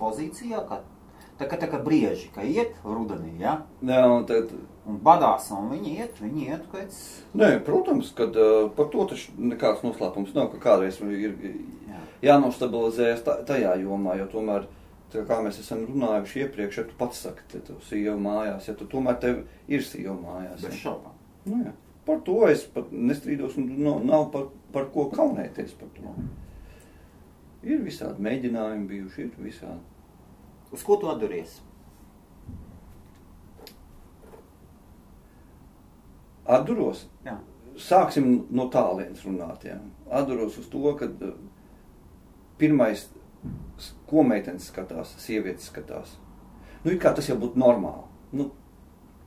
[0.00, 0.80] pozīcijā, ka
[1.36, 4.54] tā kā, tā kā brieži, ka iet rudenī, jā, Jā, un tad,
[4.88, 6.96] un badās, un viņi iet, viņi iet pēc...
[7.36, 11.36] nē, protams, kad uh, par to taču nekāds noslēpums nav, ka kādreiz ir
[11.90, 12.00] Jā.
[12.30, 14.85] jānostabilizējas ta- tajā jomā, jo tomēr, tā
[15.28, 18.88] kā mēs esam runājuši iepriekš, ja tu pats saki, te tu sieva mājās, ja tu
[18.90, 20.64] tomēr tev ir sieva mājās.
[20.66, 21.16] Bez šaubām.
[21.46, 21.74] Nu, jā.
[22.06, 26.12] Par to es pat nestrīdos, un nav, nav par, par ko kaunēties par to.
[27.66, 29.80] Ir visādi mēģinājumi bijuši, ir visādi.
[30.74, 31.56] Uz ko tu atduries?
[36.46, 37.34] Atduros, Jā.
[37.80, 39.66] sāksim no tālienes runāt.
[39.66, 39.80] Jā.
[40.14, 41.32] Atduros uz to, ka uh,
[42.60, 43.08] pirmais,
[44.10, 46.16] ko meitenes skatās, sievietes skatās.
[46.84, 48.04] Nu, kā tas jau būtu normāli.
[48.32, 48.50] Nu,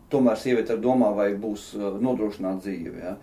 [0.10, 2.98] tomēr sieviete ar domā, vai būs uh, nodrošināta dzīve.
[3.04, 3.18] Jā.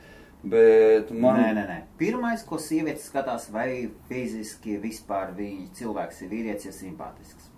[0.46, 1.76] Bet man Nē, nē, nē.
[1.98, 7.48] Pirmais, ko sieviete skatās, vai fiziski vispār viņa cilvēks ir vīrietis, ir simpātisks.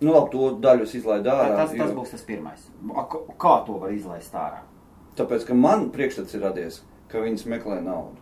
[0.00, 1.56] Nu, labi, to daļu es izlaidu Tā, ārā.
[1.56, 2.66] tas, tas jo- būs tas pirmais.
[3.40, 4.60] Kā to var izlaist ārā?
[5.16, 8.20] Tāpēc, ka man priekšstats ir radies, ka viņas meklē naudu.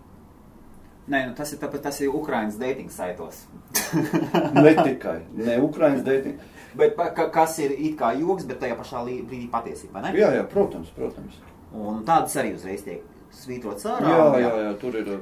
[1.04, 3.42] Nē, nu tas ir tāpēc, tas ir Ukraiņas dating saitos.
[4.56, 6.38] Ne tikai, ne Ukraiņas dating.
[6.78, 10.14] bet, ka, kas ir it kā joks, bet tajā pašā brīdī patiesība, ne?
[10.18, 11.36] Jā, jā, protams, protams.
[11.74, 13.02] Un tādas arī uzreiz tiek
[13.34, 14.08] svītrots ārā.
[14.10, 15.12] Jā, jā, jā, tur ir,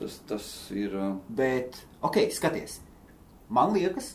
[0.00, 0.96] tas, tas ir,
[1.28, 2.80] Bet, ok, skaties.
[3.48, 4.14] Man liekas,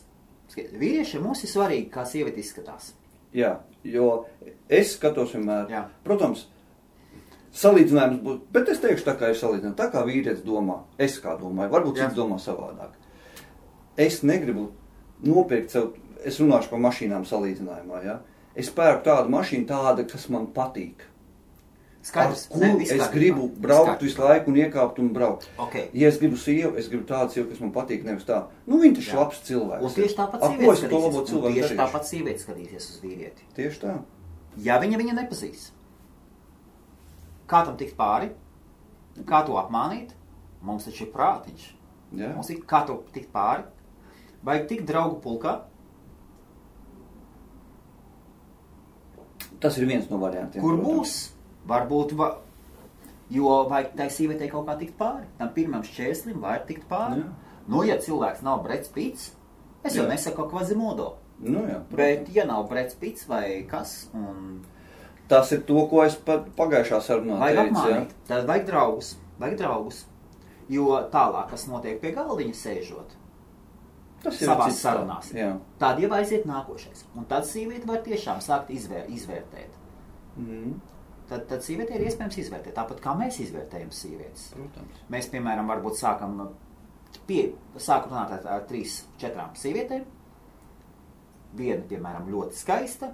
[0.52, 2.92] skaties, vīriešiem mums ir svarīgi, kā sieviete izskatās.
[3.32, 4.26] jā, jo
[4.68, 5.86] es skatos vienmēr, Jā.
[6.04, 6.46] protams,
[7.52, 11.36] salīdzinājums būs, bet es teikšu tā, kā ir salīdzinājums, tā kā vīrietis domā, es kā
[11.40, 12.94] domāju, varbūt cits domā savādāk.
[14.00, 14.70] Es negribu
[15.22, 15.92] nopirkt sev,
[16.24, 18.20] es runāšu par mašīnām salīdzinājumā, ja?
[18.56, 21.08] Es pērku tādu mašīnu, tādu, kas man patīk.
[22.02, 24.08] Skaidrs, Ar ne, kuru viss es gribu braukt kārtībā.
[24.08, 25.44] visu laiku un iekāpt un braukt.
[25.62, 25.76] Ok.
[25.94, 28.40] Ja es gribu sievu, es gribu tādu sievu, kas man patīk, nevis tā.
[28.66, 29.18] Nu, viņš ir Jā.
[29.20, 29.84] labs cilvēks.
[29.86, 31.46] Un tieši tāpat Ar ko sieviete es to labo skatīsies.
[31.46, 31.78] Tieši darīšu?
[31.78, 33.46] tāpat sieviete skatīsies uz vīrieti.
[33.54, 33.94] Tieši tā.
[34.66, 35.68] Ja viņa viņu nepazīs,
[37.52, 38.30] kā tam tikt pāri,
[39.28, 40.14] kā to apmānīt,
[40.64, 41.68] mums taču ir prātiņš.
[42.18, 42.32] Jā.
[42.36, 43.64] Mums ir kā to tikt pāri,
[44.44, 45.58] vajag tikt draugu pulkā.
[49.62, 50.64] Tas ir viens no variantiem.
[50.64, 50.88] Kur protams.
[50.88, 51.12] būs?
[51.70, 52.32] Varbūt, va,
[53.30, 55.28] jo vajag tai sievietei kaut kā tikt pāri.
[55.38, 57.22] Tam pirmam šķērslim vajag tikt pāri.
[57.22, 57.52] Jā.
[57.70, 59.28] Nu, ja cilvēks nav Brets Pits,
[59.86, 60.10] es jau Jā.
[60.16, 61.12] nesaku Kvazimodo.
[61.42, 64.60] Nu, jā, Bet, ja nav Brets Pits vai kas, un
[65.32, 67.72] Tas ir to, ko es pagājušā sarunā vajag teicu.
[67.72, 67.82] jā.
[67.82, 69.14] apmānīt, tad vajag draugus.
[69.40, 70.04] Vajag draugus.
[70.72, 73.16] Jo tālāk, kas notiek pie galdiņa sēžot,
[74.22, 75.48] Tas ir savās sarunās, Jā.
[75.82, 77.02] tad jau aiziet nākošais.
[77.18, 79.78] Un tad sieviete var tiešām sākt izvēr, izvērtēt.
[80.36, 80.76] Mhm.
[81.32, 84.50] Tad, tad sieviete ir iespējams izvērtēt, tāpat kā mēs izvērtējam sievietes.
[84.54, 85.02] Protams.
[85.10, 86.36] Mēs, piemēram, varbūt sākam
[87.26, 90.04] pie, sāku runāt ar, ar trīs, četrām sievietēm.
[91.56, 93.12] Viena, piemēram, ļoti skaista,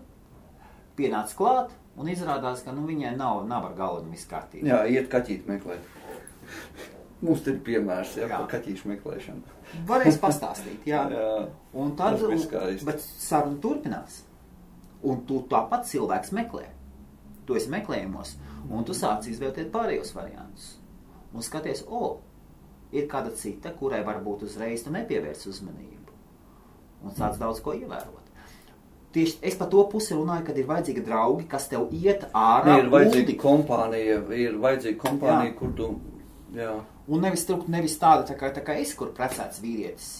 [0.98, 4.66] pienāca klāt un izrādās, ka nu, viņai nav, nav ar galvu viss kārtībā.
[4.70, 5.84] Jā, iet kaķīt meklēt.
[7.18, 8.36] Mums ir piemērs, jā, Jā.
[8.38, 9.56] par kaķīšu meklēšanu.
[9.88, 11.02] Varēs pastāstīt, jā.
[11.10, 11.30] Jā.
[11.74, 12.44] Un tad, un,
[12.86, 14.22] bet saruna turpinās.
[15.06, 16.64] Un tu tāpat cilvēks meklē.
[17.46, 18.36] Tu esi meklējumos,
[18.70, 20.76] un tu sāc izvērtēt pārējos variantus.
[21.34, 22.18] Un skaties, o,
[22.94, 26.14] ir kāda cita, kurai varbūt uzreiz tu nepievērs uzmanību.
[27.04, 28.17] Un sāc daudz ko ievērot.
[29.18, 32.68] Tieši es par to pusi runāju, kad ir vajadzīgi draugi, kas tev iet ārā.
[32.68, 33.34] Nē, ir vajadzīga uldi.
[33.42, 35.54] kompānija, ir vajadzīga kompānija, Jā.
[35.58, 35.88] kur tu.
[36.54, 36.74] Jā.
[37.08, 40.12] Un nevis, nevis tāda, tā kā, tā kā es, kur precēts vīrietis.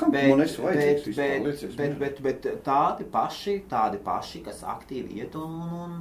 [0.00, 4.40] Kam bet, man esi vajadzīgs bet, bet, Liecies, bet, bet, bet tādi paši, tādi paši,
[4.48, 6.00] kas aktīvi iet un, un,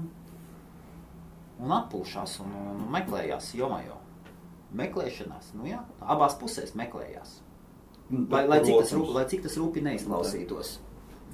[1.60, 4.00] un atpūšās un, un meklējās jomajo.
[4.80, 7.42] Meklēšanās, nu jā, abās pusēs meklējās.
[8.12, 10.78] Lai, lai, cik tas, rūp, lai cik tas rūpi neizklausītos.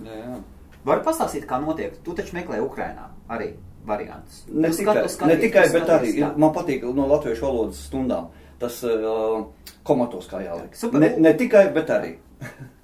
[0.02, 0.38] Jā, jā.
[0.86, 1.98] Var pastāstīt, kā notiek?
[2.04, 3.54] Tu taču meklē Ukrainā arī
[3.86, 4.44] variants.
[4.48, 6.38] Ne Tu tikai, skaties, skaties, ne tikai bet arī ir, kā.
[6.38, 8.30] man patīk no latviešu valodas stundām.
[8.60, 9.46] Tas uh,
[9.86, 10.74] komatos kā jāliek.
[10.76, 11.00] Super.
[11.00, 12.16] Ne, ne tikai, bet arī.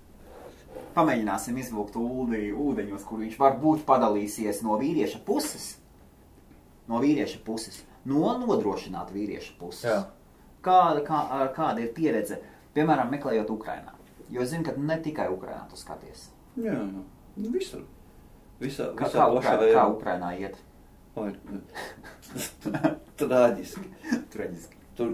[0.93, 5.71] Pamēģināsim izvilkt ūdeni, ūdeņos, kur viņš varbūt padalīsies no vīrieša puses.
[6.87, 7.79] No vīrieša puses.
[8.05, 9.87] No nodrošināta vīrieša puses.
[9.87, 10.03] Jā.
[10.63, 12.37] Kā, ar- kāda ir pieredze,
[12.75, 13.95] piemēram, meklējot Ukrainā?
[14.31, 16.27] Jo zinu, ka ne tikai Ukrainā tu skaties.
[16.55, 17.03] Jā, jā.
[17.37, 17.81] Nu, visur.
[18.61, 20.57] Visā, Kā, visā kā, plašā Ukrainā, kā Ukrainā iet?
[21.15, 21.31] Oi,
[23.19, 23.87] Traģiski.
[24.33, 24.77] Traģiski.
[24.97, 25.11] Tur,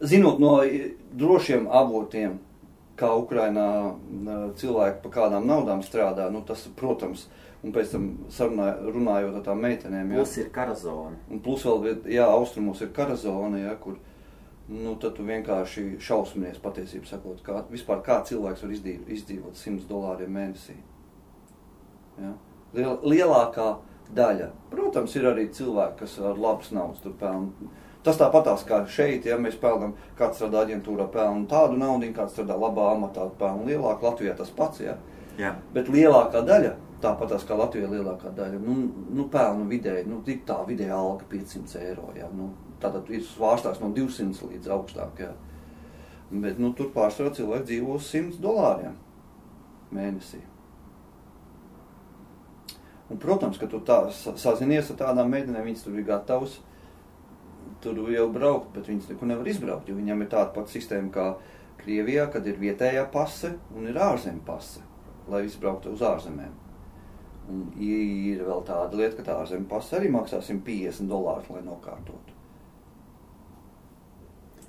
[0.00, 2.38] zinot no i- drošiem avotiem,
[2.98, 3.66] kā Ukrainā
[4.10, 7.26] n, cilvēki par kādām naudām strādā, nu tas, protams,
[7.64, 11.16] un pēc tam sarunā, runājot ar tām meitenēm, jā, Plus ir kara zona.
[11.30, 13.96] un plus vēl, jā, austrumos ir kara zona, jā, kur,
[14.68, 18.70] nu tad tu vienkārši šausminies patiesību sakot, kā, vispār kā cilvēks var
[19.16, 20.74] izdzīvot 100 dolāriem mēnesī.
[22.20, 22.34] Ja?
[22.76, 23.68] Liel, lielākā
[24.16, 24.50] daļa.
[24.72, 27.70] Protams, ir arī cilvēki, kas ar labas naudas tur pelna.
[28.02, 32.56] Tas tāpatās kā šeit, ja mēs pelnām, kāds strādā aģentūrā, pelna tādu naudu, kāds strādā
[32.58, 34.08] labā amatā, pelna lielāku.
[34.08, 34.96] Latvijā tas pats, ja?
[35.38, 35.54] Jā.
[35.72, 38.74] bet lielākā daļa, tāpatās kā Latvijā lielākā daļa, nu,
[39.16, 42.28] nu pelna vidēji, nu, tik tā vidēja alga 500 eiro, ja?
[42.36, 42.50] nu,
[42.82, 45.32] tātad ir svārstās no 200 līdz augstāk, ja?
[46.32, 48.98] bet, nu, tur pārsvarā cilvēki dzīvo uz 100 dolāriem
[49.94, 50.42] mēnesī.
[53.12, 56.58] Un, protams, ka tu tā sa- sazinies ar tādām meitenēm, viņas tur ir gatavas
[57.82, 61.26] tur jau braukt, bet viņas nekur nevar izbraukt, jo viņam ir tāda pati sistēma kā
[61.82, 64.84] Krievijā, kad ir vietējā pase un ir ārzemju pase,
[65.28, 66.52] lai izbrauktu uz ārzemēm.
[67.50, 72.31] Un ir vēl tāda lieta, ka tā ārzemju pase arī maksā 150 dolārus, lai nokārtotu.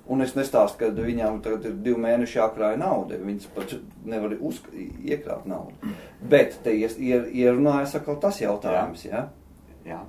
[0.08, 3.16] Un es nestāstu, ka viņām tagad ir divi mēneši jākrāj nauda.
[3.16, 3.70] Viņas pat
[4.04, 4.68] nevar uzk-
[5.00, 5.72] iekrāt naudu.
[6.28, 9.28] Bet te ierunājas atkal tas jautājums, ja?
[9.86, 10.02] Jā.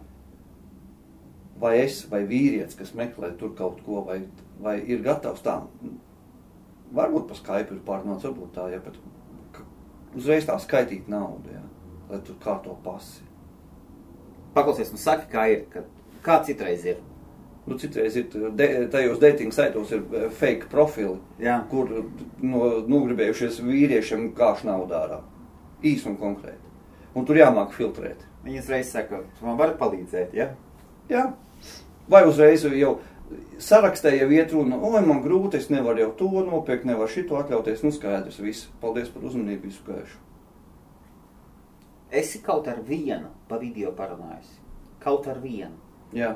[1.60, 4.18] vai es, vai vīrietis, kas meklē tur kaut ko, vai,
[4.60, 5.70] vai ir gatavs tam.
[6.94, 8.80] Varbūt pa Skype ir pārnāts, varbūt tā, ja,
[9.56, 9.64] ka-
[10.16, 11.62] uzreiz tā skaitīt naudu, ja,
[12.10, 13.24] lai tur kārto pasi.
[14.54, 15.84] Paklausies, nu saki, kā ir, ka,
[16.24, 17.00] kā citreiz ir.
[17.66, 21.64] Nu, citreiz ir de, tajos dating saitos ir eh, fake profili, Jā.
[21.72, 25.18] kur no, nogribējušies vīriešiem kāšu naudu ārā.
[25.86, 26.62] Īsi un konkrēti.
[27.18, 28.22] Un tur jāmāk filtrēt.
[28.46, 30.52] Viņi uzreiz saka, tu man vari palīdzēt, ja?
[31.10, 31.26] Jā.
[32.12, 33.00] Vai uzreiz jau
[33.58, 37.82] sarakstēja vietrunu, oi, man grūti, es nevaru jau to nopirkt, nevaru šito atļauties.
[37.86, 38.70] Nu, skaidrs, viss.
[38.82, 40.22] Paldies par uzmanību, visu gaišu.
[42.16, 44.60] Esi kaut ar vienu pa video parunājusi.
[45.02, 45.74] Kaut ar vienu.
[46.16, 46.36] Jā.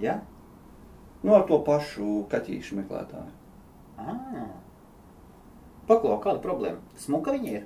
[0.00, 0.22] Ja?
[1.24, 3.30] Nu, ar to pašu kaķīšu meklētāju.
[3.96, 4.50] Ah.
[5.88, 6.82] Paklau, kāda problēma?
[7.00, 7.64] Smuka viņa ir.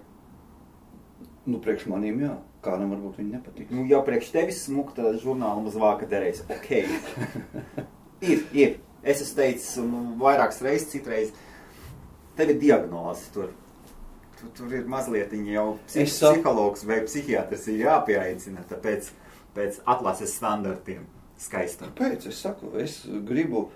[1.48, 2.36] Nu, priekš manīm, jā.
[2.62, 3.72] Kādam varbūt viņa nepatīk.
[3.74, 6.44] Nu, jau priekš tevis smuka tā žurnāla uz vāka derēs.
[6.54, 6.70] Ok.
[8.30, 8.78] ir, ir.
[9.02, 9.92] Es esmu teicis un
[10.22, 11.34] vairākas reizes, citreiz.
[12.38, 13.52] Tev ir diagnoze tur.
[14.38, 19.10] Tur, tur ir mazliet jau psih Es psihologs vai psihiatrs ir jāpieaicina, tāpēc
[19.58, 21.08] pēc atlases standartiem
[21.38, 21.92] skaistam.
[21.96, 22.27] Kāpēc?
[22.31, 23.68] Es saku, es gribu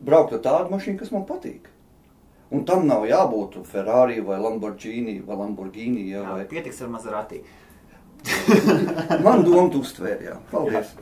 [0.00, 1.70] braukt ar tādu mašīnu, kas man patīk.
[2.54, 6.04] Un tam nav jābūt Ferrari vai Lamborghini vai Lamborghini.
[6.12, 6.44] Jā, Jā, vai...
[6.50, 7.40] pietiks ar Maserati.
[9.26, 10.36] Man doma tu uztvēr, jā.
[10.50, 10.94] Paldies.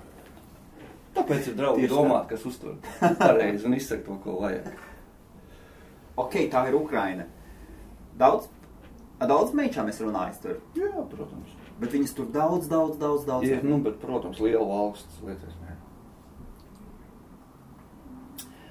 [1.14, 2.00] Tāpēc ir draugi Tieši tā.
[2.00, 2.74] domāt, kas uztver
[3.20, 4.66] pareizi un izsaka to, ko vajag.
[6.20, 7.28] Ok, tā ir Ukraina.
[8.18, 8.48] Daudz,
[9.20, 10.58] daudz meičām es runāju tur.
[10.78, 11.53] Jā, protams.
[11.80, 13.48] Bet viņas tur daudz, daudz, daudz, daudz.
[13.48, 15.56] Ir, nu, bet, protams, liela valsts lietas.
[15.62, 15.72] nē.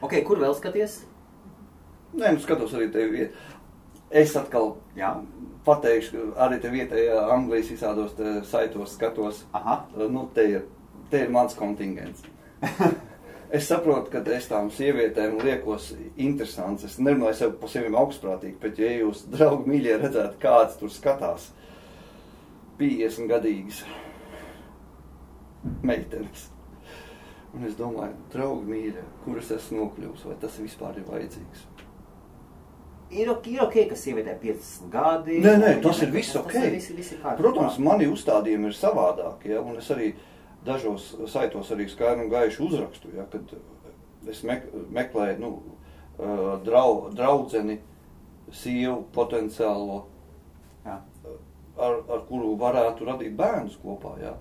[0.03, 1.01] Ok, kur vēl skaties?
[2.13, 3.49] Nē, nu skatos arī tevi vietu.
[4.13, 5.15] Es atkal Jā.
[5.65, 8.13] pateikšu, arī te vietējā Anglijas visādos
[8.45, 9.41] saitos skatos.
[9.57, 9.79] Aha.
[9.97, 10.67] Nu, te ir,
[11.09, 12.21] te ir mans kontingents.
[13.57, 16.85] es saprotu, ka es tām sievietēm liekos interesants.
[16.85, 21.49] Es nerunāju sev par sevi augstprātīgi, bet ja jūs, draugi, mīļie, redzētu, kāds tur skatās
[22.79, 23.83] 50 gadīgas
[25.83, 26.49] meitenes.
[27.53, 31.67] Un es domāju, draugi, mīļie, kur es esmu nokļuvis, vai tas vispār ir vajadzīgs?
[33.13, 35.35] Ir, ok- ir ok, ka sievietē 50 gadi.
[35.43, 36.49] Nē, nē, tas ir viss ok.
[36.55, 37.37] Tas ir viss ir kārtībā.
[37.43, 40.15] Protams, mani uzstādījumi ir savādāki, ja, un es arī
[40.65, 43.53] dažos saitos arī skaidri un gaiši uzrakstu, ja, kad
[44.31, 45.51] es mek meklēju, nu,
[46.17, 47.77] ā, drau, draudzeni,
[48.51, 50.05] sievu potenciālo,
[50.83, 50.97] Jā.
[51.77, 54.33] Ar, ar kuru varētu radīt bērnus kopā, jā.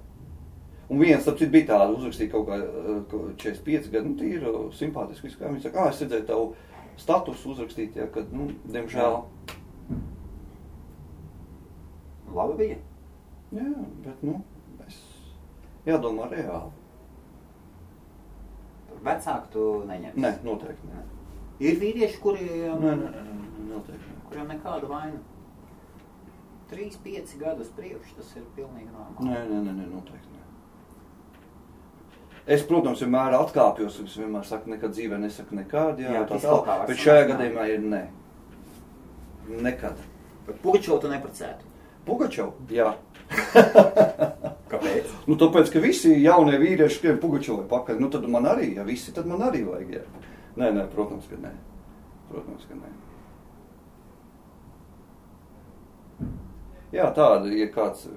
[0.92, 4.52] Un viens, starp citu, bija tāda, uzrakstīja kaut kā ā, ka 45 gadu, nu, tīri
[4.76, 6.50] simpātiski, viss kā viņi saka, ah, es redzēju tavu
[7.00, 9.22] statusu uzrakstīt, ja, kad, nu, diemžēl,
[12.32, 12.76] Labi bija.
[13.52, 13.70] jā,
[14.04, 14.38] bet, nu,
[14.86, 15.00] es
[15.86, 16.70] jādomā reāli.
[19.02, 20.16] Vecāku tu neņem.
[20.22, 21.02] Nē, noteikti nē.
[21.62, 23.36] Ir vīrieši, kuri, Nē, nē, nē,
[23.72, 25.18] noteikti kuriem nekāda vaina.
[26.72, 29.28] 3, 5 gadus priekš tas ir pilnīgi normāli.
[29.28, 30.40] Nē, nē, nē, nē, noteikti nē.
[32.42, 36.78] Es, protams, vienmēr atkāpjos, es vienmēr saku, nekad dzīvē nesaku nekādu, jā, Jā, tā tā,
[36.88, 38.00] bet šajā gadījumā ir nē.
[39.62, 40.00] Nekad.
[40.62, 41.68] Pugačovu tu neprecētu.
[42.06, 42.56] Pugačov?
[42.72, 42.96] Jā.
[44.72, 45.12] Kāpēc?
[45.28, 49.14] Nu, tāpēc, ka visi jaunie vīrieši skrien Pugačovai pakaļ, nu tad man arī, ja visi,
[49.14, 50.26] tad man arī vajag, jā.
[50.58, 51.54] Nē, nē, protams, ka nē.
[52.32, 52.90] Protams, ka nē.
[56.92, 58.12] Jā, tāda, ja kāds uh,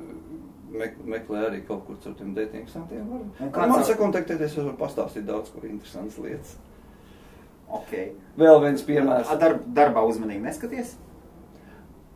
[0.75, 3.23] mek meklē arī kaut kur caur tiem dating santiem, var.
[3.47, 6.57] Ar man ar- sakontaktēties, es varu pastāstīt daudz ko interesantas lietas.
[7.71, 7.93] Ok.
[8.37, 9.31] Vēl viens piemērs.
[9.31, 10.95] A, Darb, darbā uzmanīgi neskaties?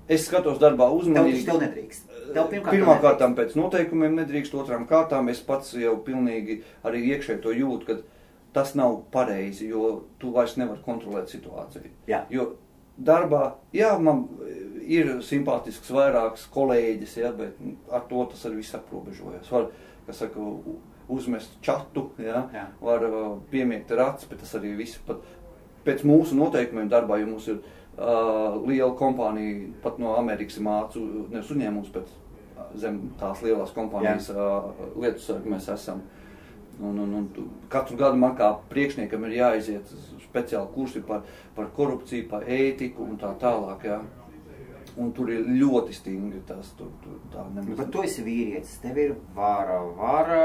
[0.10, 1.44] Es skatos darbā Tev, uzmanīgi.
[1.46, 2.06] tev nedrīkst.
[2.34, 7.04] Tev pirmkārt Pirmā tev kārtām pēc noteikumiem nedrīkst, otrām kārtām es pats jau pilnīgi arī
[7.14, 7.98] iekšēji to jūtu, ka
[8.54, 11.92] tas nav pareizi, jo tu vairs nevari kontrolēt situāciju.
[12.10, 12.24] Jā.
[12.34, 12.52] Jo
[13.06, 14.26] darbā, jā, man
[14.90, 17.60] ir simpātisks vairāks kolēģis, jā, bet
[17.94, 19.52] ar to tas arī viss aprobežojas.
[19.54, 19.68] Var,
[20.08, 20.46] kas saka,
[21.10, 22.68] uzmest čatu, jā, Jā.
[22.82, 25.24] var uh, piemiegt ar acis, bet tas arī viss pat
[25.86, 31.50] pēc mūsu noteikumiem darbā, jo mums ir uh, liela kompānija, pat no Amerikas mācu, nevis
[31.50, 36.04] uzņēmums, bet zem tās lielās kompānijas uh, lietu sargi mēs esam.
[36.80, 39.90] Un, un, un katru gadu man kā priekšniekam ir jāiziet
[40.30, 41.22] speciāli kursi par,
[41.56, 43.84] par korupciju, par ētiku un tā tālāk.
[43.90, 44.00] Jā.
[45.00, 46.72] Un tur ir ļoti stingri tas.
[46.78, 50.42] Tur, tur, tā nemaz Bet tu esi vīrietis, tev ir vara, vara.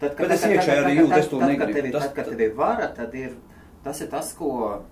[0.00, 1.72] Tad, Bet es iekšēji arī jūtu, es to tad, negribu.
[1.72, 3.36] Kad tev, ir- Tas- tad, kad tev ir vara, tad ir,
[3.84, 4.82] tas ir tas, ko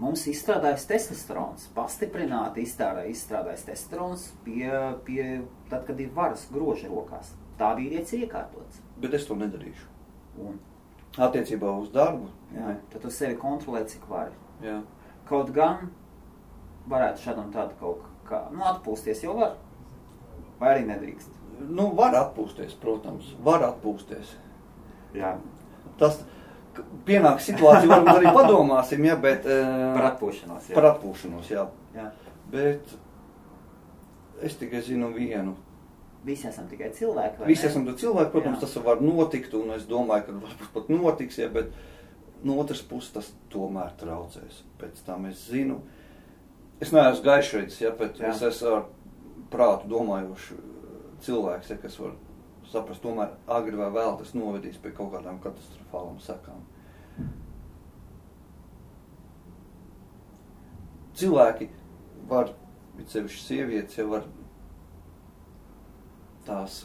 [0.00, 1.68] mums izstrādājas testosterons.
[1.76, 4.70] Pastiprināti izstrādā, izstrādājas testosterons pie,
[5.06, 5.26] pie,
[5.70, 7.30] tad, kad ir varas groži rokās.
[7.58, 8.80] Tā vīrietis ir iekārtots.
[8.98, 9.86] Bet es to nedarīšu.
[10.42, 10.56] Un,
[11.18, 12.26] Attiecībā uz darbu.
[12.56, 14.32] jā, tad tu sevi kontrolē, cik vari.
[14.62, 14.80] jā.
[15.28, 15.90] Kaut gan
[16.90, 19.54] varētu šādam tādu kaut kā, nu, atpūsties jau var.
[20.60, 21.30] Vai arī nedrīkst.
[21.70, 24.34] Nu, var atpūsties, protams, var atpūsties.
[25.14, 25.36] Jā.
[25.98, 26.18] Tas
[26.74, 29.46] k- pienāk situācija, varbūt arī padomāsim, ja, bet...
[29.46, 30.68] eh, Par atpūšanos.
[30.70, 30.74] Jā.
[30.74, 31.66] Par atpūšanos, jā.
[31.94, 32.10] jā.
[32.50, 32.94] Bet
[34.42, 35.54] es tikai zinu vienu.
[36.24, 37.44] Visi esam tikai cilvēki.
[37.44, 37.70] Visi ne?
[37.70, 38.64] esam cilvēki, protams, Jā.
[38.64, 41.74] tas var notikt, un es domāju, ka varbūt pat notiks, ja, bet
[42.44, 44.62] no otras puses tas tomēr traucēs.
[44.80, 45.82] Pēc tam es zinu,
[46.80, 48.32] es neesmu gaišreiz, ja, bet Jā.
[48.32, 48.86] es esmu ar
[49.52, 50.56] prātu domājošu
[51.26, 52.16] cilvēks, ja, kas var
[52.72, 56.64] saprast, tomēr agri vai vēl tas novedīs pie kaut kādām katastrofālām sekām.
[61.14, 61.68] Cilvēki
[62.32, 62.50] var,
[62.98, 64.24] it sevišķi sievietes, jau var
[66.46, 66.84] tās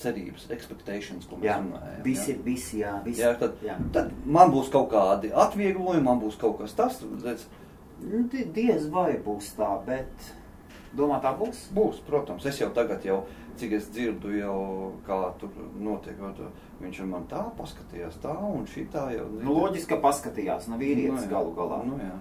[0.00, 2.02] cerības, expectations, ko mēs Jā, runājam.
[2.04, 2.42] visi, ja.
[2.44, 3.20] visi, jā, visi.
[3.20, 3.76] Jā, tad, jā.
[3.92, 7.46] tad man būs kaut kādi atvieglojumi, man būs kaut kas tas, redz,
[8.00, 10.30] Nu, di- diez vai būs tā, bet
[10.96, 11.66] domā tā būs.
[11.76, 12.46] būs, protams.
[12.46, 13.26] Es jau tagad, jau,
[13.60, 16.16] cik es dzirdu, jau kā tur notiek,
[16.80, 19.26] viņš ar man tā paskatījās, tā un šitā jau.
[19.42, 21.28] Nu, loģiski, ka paskatījās, nu, vīrietis jā.
[21.28, 21.82] galu galā.
[21.84, 22.16] Nu, jā.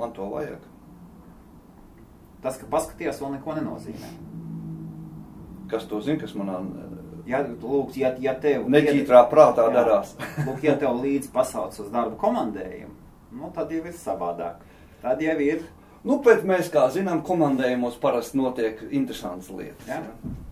[0.00, 0.64] Man to vajag.
[2.40, 4.08] Tas, ka paskatījās, vēl neko nenozīmē.
[5.74, 6.60] Kas to zina, kas manā
[7.24, 9.72] Ja, lūk, ja, ja tev neķītrā prātā Jā.
[9.78, 10.10] darās.
[10.46, 12.92] Lūk, ja tev līdzi pasauc uz darbu komandējumu,
[13.38, 14.60] nu, tad jau ir savādāk.
[15.00, 15.62] Tad jau ir,
[16.04, 19.86] Nu, bet mēs, kā zinām, komandējumos parasti notiek interesantas lietas.
[19.88, 20.02] jā,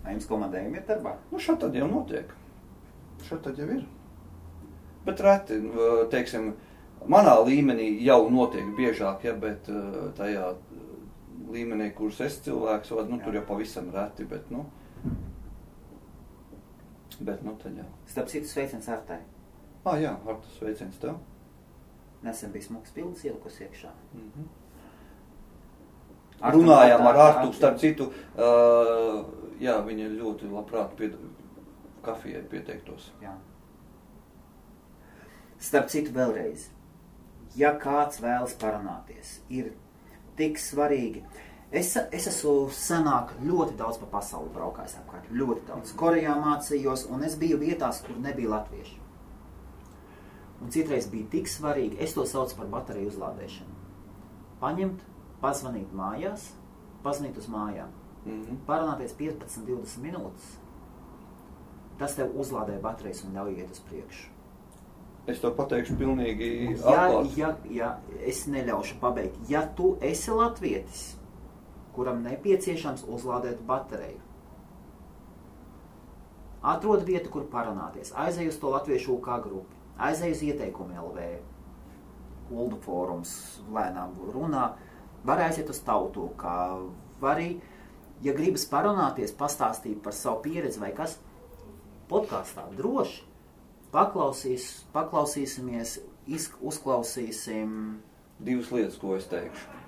[0.01, 1.13] vai jums komandējumi ir darbā?
[1.29, 2.31] Nu, šeit tad jau notiek.
[3.27, 3.83] Šeit tad jau ir.
[5.05, 5.59] Bet reti,
[6.09, 6.55] teiksim,
[7.05, 10.55] manā līmenī jau notiek biežāk, ja, bet eh, tajā
[11.53, 13.27] līmenī, kurus es cilvēks vadu, nu, Jā.
[13.27, 14.65] tur jau pavisam reti, bet, nu,
[17.21, 17.87] bet, nu, tad jau.
[18.07, 19.21] Starp citu sveiciens Artai.
[19.85, 21.17] Ah, jā, ar tas sveiciens tev.
[22.23, 23.91] Nesen bija smuks pilns ielikusi iekšā.
[24.15, 24.49] Mhm.
[26.43, 29.25] Artu- Runājām ar Artu- Artu, Artu- starp citu, uh,
[29.61, 31.15] jā, viņa ļoti labprāt pied,
[32.03, 33.11] kafijai pieteiktos.
[33.23, 33.35] Jā.
[35.59, 36.69] Starp citu vēlreiz.
[37.55, 39.73] ja kāds vēlas parunāties, ir
[40.37, 41.23] tik svarīgi.
[41.73, 45.95] Es, es esmu senāk ļoti daudz pa pasauli braukājis apkārt, ļoti daudz.
[45.97, 48.99] Korejā mācījos, un es biju vietās, kur nebija latvieši.
[50.63, 53.79] Un citreiz bija tik svarīgi, es to saucu par bateriju uzlādēšanu.
[54.61, 55.01] Paņemt,
[55.43, 56.51] pazvanīt mājās,
[57.03, 58.57] pazvanīt uz mājām, Mm -hmm.
[58.67, 60.45] parunāties 15, 20 minūtes.
[61.99, 64.29] Tas tev uzlādē baterijas un ļauj iet uz priekšu.
[65.27, 67.41] Es to pateikšu pilnīgi Ja, atklāti.
[67.41, 71.17] ja, ja es neļaušu pabeigt, ja tu esi latvietis,
[71.97, 74.21] kuram nepieciešams uzlādēt bateriju,
[76.63, 81.27] atrod vietu, kur parunāties, aizej uz to latviešu UK grupu, aizej uz ieteikumu LV,
[82.53, 83.33] Kuldu fórums,
[83.73, 84.73] lēnām runā,
[85.25, 86.55] var aiziet uz tautu, kā
[87.23, 87.55] var arī,
[88.23, 91.17] ja gribas parunāties, pastāstīt par savu pieredzi vai kas,
[92.13, 93.23] podkāstā droši.
[93.93, 97.75] Paklausīs, paklausīsimies, iz, uzklausīsim.
[98.41, 99.82] Divas lietas, ko es teikšu.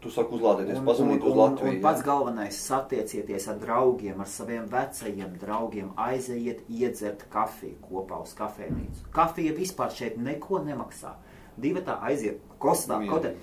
[0.00, 1.74] Tu saki, uzlādēties, Un, pazvanīt uz un, Latviju.
[1.74, 8.32] un pats galvenais- satiecieties ar draugiem, ar saviem vecajiem draugiem, aizejiet, iedzert kafiju kopā uz
[8.34, 9.10] kafejnīcu.
[9.12, 11.12] Kafija vispār šeit neko nemaksā.
[11.58, 12.96] Divi tā aiziet kostā.
[12.96, 13.08] Mierīgi.
[13.10, 13.36] Kaut arī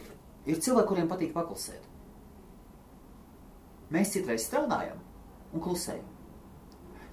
[0.48, 1.86] ir cilvēki, kuriem patīk paklusēt.
[3.92, 4.98] Mēs citreiz strādājam
[5.54, 6.10] un klusējam.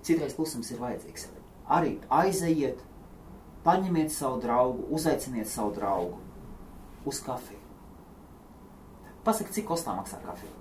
[0.02, 1.28] Citreiz klusums ir vajadzīgs.
[1.68, 2.78] Arī aizejiet,
[3.64, 6.18] paņemiet savu draugu, uzaiciniet savu draugu
[7.04, 7.58] uz kafiju.
[9.24, 10.52] Pasaki, cik kostā maksā kafija?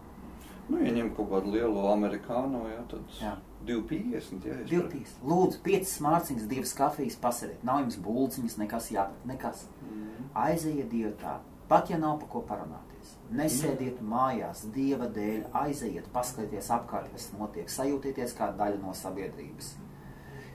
[0.69, 3.33] Nu, ja ņem kaut kādu lielu amerikānu, jā, tad Jā.
[3.67, 4.45] 2,50.
[4.47, 5.11] Jā, es Diltīs.
[5.27, 7.65] Lūdzu, piecas mārciņas, divas kafijas pasēdiet.
[7.67, 9.65] Nav jums bulciņas, nekas jāpēc, nekas.
[9.83, 10.29] Mhm.
[10.45, 11.37] Aizejiet dievā,
[11.67, 13.15] pat ja nav pa ko parunāties.
[13.33, 19.73] Nesēdiet mājās, dieva dēļ, aizejiet, paskatieties apkārt, kas notiek, sajūtieties kā daļa no sabiedrības.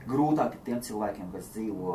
[0.09, 1.93] Grūtāk ir tiem cilvēkiem, kas dzīvo,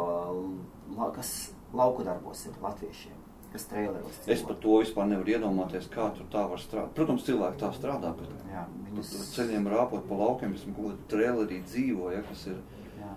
[1.16, 1.34] kas
[1.74, 3.16] lauku darbos ir latviešiem,
[3.54, 6.94] kas traileros Es par to vispār nevaru iedomāties, kā tur tā var strādāt.
[6.96, 9.12] Protams, cilvēki tā strādā, bet Jā, Viņus...
[9.34, 12.58] ceļiem rāpot pa laukiem, esmu kaut kādā trailerī dzīvo, ja, kas ir.
[13.00, 13.12] Jā.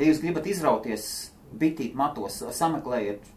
[0.00, 1.04] Ja jūs gribat izrauties
[1.60, 3.28] bitīt matos, sameklējiet,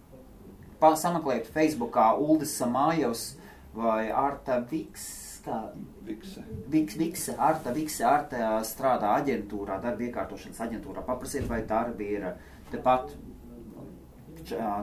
[0.82, 3.34] pa, sameklējiet Facebookā Uldis Samājos
[3.76, 5.06] vai Arta Viks,
[5.44, 5.60] kā
[6.08, 6.44] Vikse.
[6.72, 11.04] Viks, Vikse, Arta Vikse, Arta strādā aģentūrā, darba iekārtošanas aģentūrā.
[11.08, 12.30] Paprasiet, vai darbi ir
[12.72, 13.16] tepat,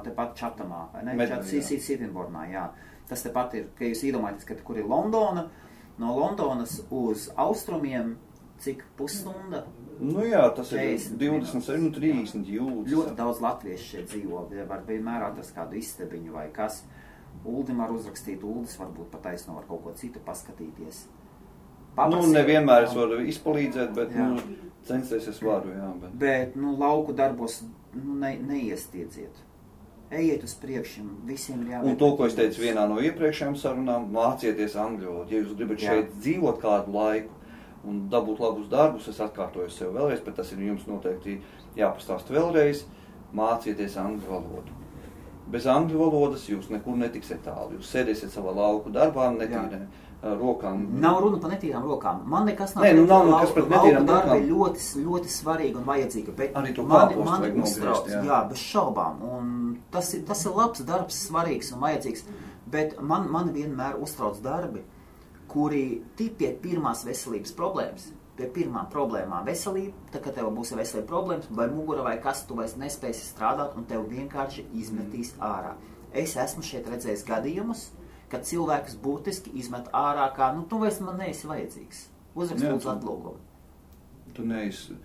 [0.05, 1.17] tepat Čatamā, vai ne?
[1.27, 1.45] Čat,
[2.51, 2.65] jā.
[3.11, 5.49] Tas tepat ir, ka jūs iedomājaties, ka kur ir Londona,
[5.99, 8.15] no Londonas uz austrumiem,
[8.61, 9.65] cik pusstunda?
[10.01, 12.93] Nu jā, tas ir 40 27, nu 30 jūdzes.
[12.93, 14.45] Ļoti daudz latviešu šeit dzīvo.
[14.71, 16.83] Var vienmēr atrast kādu istabiņu vai kas.
[17.45, 21.07] Uldim var uzrakstīt, Uldis varbūt pataisno var kaut ko citu paskatīties.
[22.11, 24.27] Nu, nevienmēr es varu izpalīdzēt, bet Jā.
[24.31, 25.89] nu, censties es varu, jā.
[26.03, 26.13] Bet...
[26.21, 27.61] Bet, nu, lauku darbos
[27.97, 29.41] nu, ne, neiestiedziet.
[30.11, 31.89] Ejiet uz priekšu, visiem ir jābūt.
[31.93, 35.31] Un to, ko es teicu vienā no iepriekšējām sarunām, mācieties angļu valodu.
[35.31, 35.93] Ja jūs gribat Jā.
[35.93, 37.37] šeit dzīvot kādu laiku
[37.87, 41.39] un dabūt labus darbus, es atkārtoju sev vēlreiz, bet tas ir jums noteikti
[41.79, 42.83] jāpastāst vēlreiz,
[43.39, 44.75] mācieties angļu valodu.
[45.51, 47.79] Bez angļu valodas jūs nekur netiksiet tālu.
[47.79, 49.87] Jūs sēdēsiet savā lauku darbā, netīrē ar
[50.23, 50.83] rokām.
[51.01, 52.23] Nav runa par netīrām rokām.
[52.29, 54.43] Man nekas nav Nē, nu, nav nekas pret netīrām darbi rokām.
[54.43, 56.37] ir ļoti, ļoti svarīga un vajadzīga.
[56.37, 58.23] Bet Arī to mani, mani uztrauc, jā.
[58.29, 59.21] jā, bez šaubām.
[59.25, 59.51] Un
[59.91, 62.25] tas, ir, tas ir labs darbs, svarīgs un vajadzīgs.
[62.71, 64.85] Bet man, man vienmēr uztrauc darbi,
[65.51, 68.11] kuri tip pie pirmās veselības problēmas.
[68.39, 72.55] Pie pirmām problēmām veselība, tad, kad tev būs veselība problēmas, vai mugura vai kas, tu
[72.57, 75.75] vairs nespēsi strādāt un tev vienkārši izmetīs ārā.
[76.13, 77.83] Es esmu šeit redzējis gadījumus,
[78.31, 82.05] kad cilvēks būtiski izmet ārā, kā, nu, tu vairs man neesi vajadzīgs.
[82.07, 83.37] Jā, Uzrakst lūdzu tu- atlūgumu.
[84.35, 84.97] Tu neesi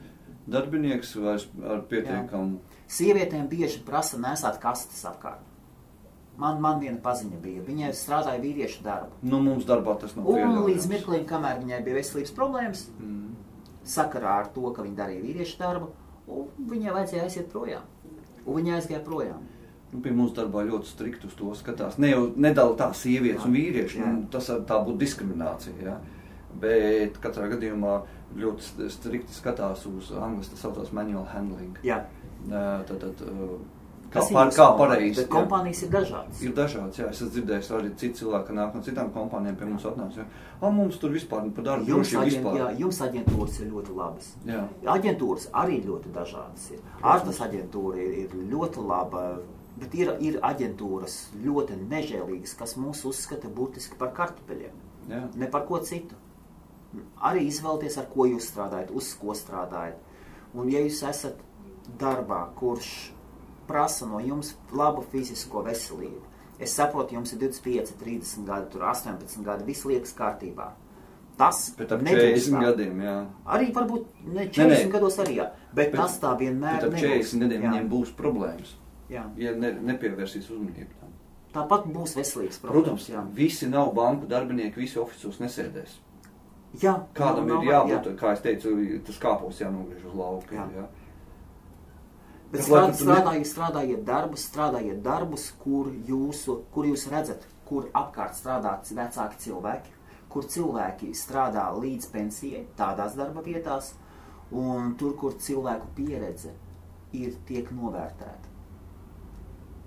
[0.47, 2.59] darbinieks vairs ar pietiekamu.
[2.87, 5.41] Sievietēm bieži prasa nesāt kastes apkārt.
[6.37, 9.15] Man, man viena paziņa bija, viņai strādāja vīriešu darbu.
[9.23, 10.65] Nu, mums darbā tas nav Un pieļaujams.
[10.67, 13.35] līdz mirklim, kamēr viņai bija veselības problēmas, Mm.
[13.85, 15.87] sakarā ar to, ka viņa darīja vīriešu darbu,
[16.27, 17.81] un viņai vajadzēja aiziet projām.
[18.45, 19.41] Un viņa aizgāja projām.
[19.95, 21.95] Nu, pie mums darbā ļoti strikt uz to skatās.
[22.03, 25.75] Ne jau nedala tā sievietes un vīrieši, nu, tas tā būtu diskriminācija.
[25.85, 25.95] Ja?
[26.59, 28.01] Bet katrā gadījumā
[28.39, 31.79] ļoti st- strikti skatās uz angļu, saucās manual handling.
[31.87, 32.03] Jā,
[32.45, 33.21] Tad, tad,
[34.13, 35.15] kā, par, kā pareizi.
[35.17, 35.31] Bet ja?
[35.33, 36.41] kompānijas ir dažādas.
[36.45, 39.65] Ir dažādas, jā, es esmu dzirdējis arī citi cilvēki, ka nāk no citām kompānijām pie
[39.71, 40.21] mums atnāca.
[40.21, 40.27] Ja?
[40.61, 42.59] A, mums tur vispār par darbu Jums, aģent, vispār.
[42.61, 44.29] jā, jums aģentūras ir ļoti labas.
[44.45, 44.61] Jā.
[44.95, 46.85] Aģentūras arī ļoti dažādas ir.
[47.01, 49.25] Ārtas aģentūra ir, ir ļoti laba,
[49.79, 54.75] bet ir, ir aģentūras ļoti nežēlīgas, kas mūs uzskata būtiski par kartupeļiem,
[55.09, 55.23] Jā.
[55.35, 56.15] ne par ko citu.
[57.19, 59.97] Arī izvēlieties, ar ko jūs strādājat, uz ko strādājat.
[60.55, 61.41] Un, ja jūs esat
[61.99, 63.11] darbā, kurš
[63.67, 66.21] prasa no jums labu fizisko veselību.
[66.59, 70.69] Es saprotu, jums ir 25, 30 gadi, tur 18 gadi, viss liekas kārtībā.
[71.35, 72.61] Tas nedrīkst 40 tā.
[72.63, 73.15] gadiem, jā.
[73.57, 74.91] Arī varbūt ne 40 Nē, nē.
[74.93, 75.49] gados arī, jā.
[75.73, 78.71] Bet, Bet- tas tā vienmēr Bet ap 40 gadiem jā, viņiem būs problēmas,
[79.09, 79.25] jā.
[79.37, 81.13] ja ne, nepievērsīs uzmanību tam.
[81.55, 82.85] Tāpat būs veselīgs problēmas.
[82.85, 83.23] Protams, jā.
[83.35, 85.95] visi nav banku darbinieki, visi oficiālos nesēdēs.
[86.81, 86.97] jā.
[87.15, 88.75] Kādam nav- ir jābūt, kā es teicu,
[89.07, 90.55] tas kāpos jānogriež uz lauka.
[90.55, 90.67] Jā.
[90.75, 90.87] Jā.
[92.51, 98.77] Bet strād, strādājiet, strādājiet darbus, strādājiet darbus, kur, jūsu, kur jūs redzat, kur apkārt strādā
[98.85, 99.95] vecāki cilvēki,
[100.29, 103.93] kur cilvēki strādā līdz pensijai, tādās darba vietās,
[104.51, 106.53] un tur, kur cilvēku pieredze
[107.13, 108.54] ir tiek novērtēta.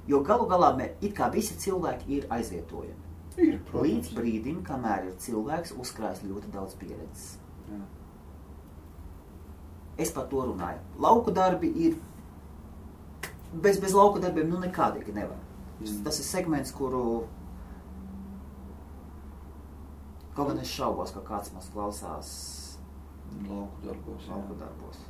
[0.09, 3.05] Jo galu galā mē, it kā visi cilvēki ir aizvietojami.
[3.39, 4.09] Ir, Līdz protams.
[4.17, 7.27] brīdim, kamēr ir cilvēks uzkrājis ļoti daudz pieredzes.
[7.69, 7.81] Jā.
[9.99, 10.81] Es par to runāju.
[10.99, 11.99] Lauku darbi ir.
[13.53, 15.39] Bez, bez lauku darbiem nu nekādīgi nevar.
[15.81, 16.01] Mm.
[16.05, 17.05] Tas ir segments, kuru.
[20.35, 22.29] Kaut gan es šaubos, ka kāds mums klausās
[23.49, 24.27] Lauku darbos.
[24.31, 25.01] lauku darbos.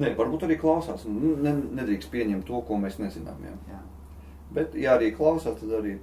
[0.00, 1.04] Nē, varbūt arī klausās.
[1.08, 3.40] Nu, Ne, nedrīkst pieņemt to, ko mēs nezinām.
[3.44, 3.56] Jā.
[3.74, 3.80] Jā.
[4.54, 5.98] Bet, ja arī klausās, tad arī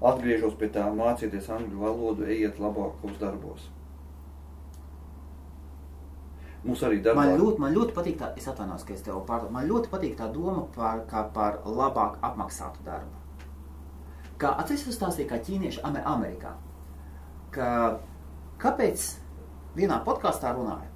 [0.00, 3.66] atgriežos pie tā, mācieties angļu valodu, ejiet labākos darbos.
[6.64, 9.54] Mums arī darbā Man ļoti, man ļoti patīk tā, es atvainojos, ka es tev pārtraucu.
[9.54, 13.14] Man ļoti patīk tā doma par, kā par labāk apmaksātu darbu.
[14.38, 16.54] Kā atceries stāstīja, kā ķīnieši Amer- Amerikā.
[17.54, 17.70] Ka,
[18.62, 19.06] kāpēc
[19.78, 20.90] vienā podkāstā runāja?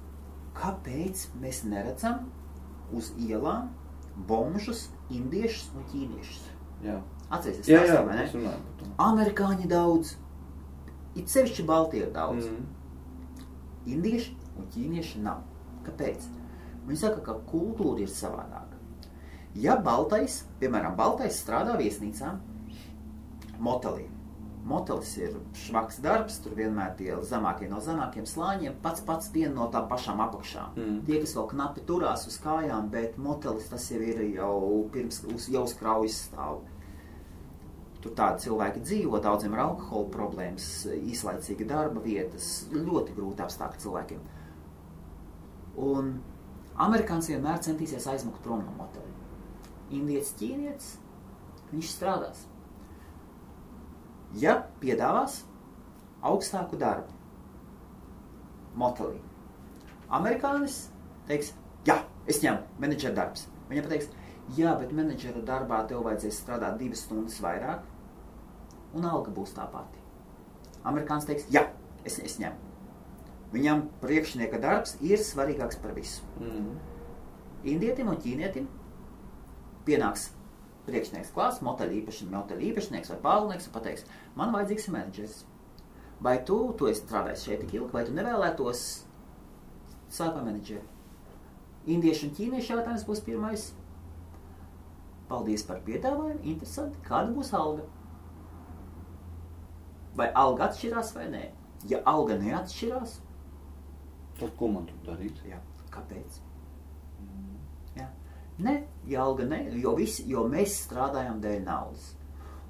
[0.57, 2.27] Kāpēc mēs neredzam
[2.93, 3.71] uz ielām
[4.29, 6.43] bomžus, indiešus un ķīniešus?
[8.21, 8.91] Mēs runājam par to.
[9.07, 10.13] Amerikāņi daudz,
[11.17, 12.49] it sevišķi Baltija ir daudz.
[12.49, 13.47] Mm.
[13.95, 15.41] Indieši un ķīnieši nav.
[15.87, 16.27] Kāpēc?
[16.87, 18.79] Viņi saka, ka kultūra ir savādāka.
[19.55, 22.33] Ja baltais, piemēram, baltais strādā viesnīcā,
[23.61, 24.07] motelī.
[24.63, 29.65] Motelis ir švaks darbs, tur vienmēr tie zemākie no zemākiem slāņiem, pats pats viena no
[29.73, 30.77] tām pašām apakšām.
[30.77, 30.99] Mm.
[31.07, 34.61] Tie, kas vēl knapi turās uz kājām, bet motelis tas jau ir jau
[34.93, 36.61] pirms, uz, jau uz kraujas stāv.
[38.03, 44.23] Tur tādi cilvēki dzīvo, daudziem ir alkohola problēmas, īslaicīga darba vietas, ļoti grūti apstākļi cilvēkiem.
[45.91, 46.15] Un
[46.87, 49.11] amerikānis vienmēr centīsies aizmukt prom no moteļa.
[49.93, 50.89] Indietis, ķīnietis,
[51.73, 52.47] viņš strādās.
[54.39, 55.43] Ja piedāvās
[56.25, 57.11] augstāku darbu
[58.79, 59.19] motelī,
[60.09, 60.87] amerikānis
[61.27, 61.51] teiks,
[61.85, 63.45] jā, es ņemu menedžera darbs.
[63.69, 64.09] Viņa pateiks,
[64.57, 67.85] jā, bet menedžera darbā tev vajadzēs strādāt divas stundas vairāk,
[68.97, 70.01] un alga būs tā pati.
[70.83, 71.67] Amerikānis teiks, jā,
[72.03, 72.71] es, es ņemu.
[73.53, 76.25] Viņam priekšnieka darbs ir svarīgāks par visu.
[76.41, 76.71] Mm.
[77.69, 78.65] Indietim un ķīnietim
[79.85, 80.31] pienāks
[80.87, 84.05] priekšnieks klāsts, moteļa īpašnieks, moteļa īpašnieks vai pārvaldnieks un pateiks,
[84.39, 85.37] man vajadzīgs menedžers.
[86.23, 88.83] Vai tu, tu esi strādājis šeit tik ilgi, vai tu nevēlētos
[90.13, 90.83] sākt par menedžeri?
[91.95, 93.65] Indiešu un ķīniešu jautājums būs pirmais.
[95.27, 97.83] Paldies par piedāvājumu, interesanti, kāda būs alga?
[100.15, 101.43] Vai alga atšķirās vai nē?
[101.89, 103.19] Ja alga neatšķirās,
[104.39, 105.39] Tad ko man tur darīt?
[105.45, 105.59] jā,
[105.93, 106.39] kāpēc?
[107.97, 108.07] Jā.
[108.65, 108.73] Nē,
[109.07, 112.13] ja alga ne, jo, visi, jo mēs strādājam dēļ naudas.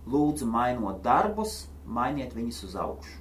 [0.09, 3.19] Lūdzu, mainot darbus, mainiet viņus uz augšu.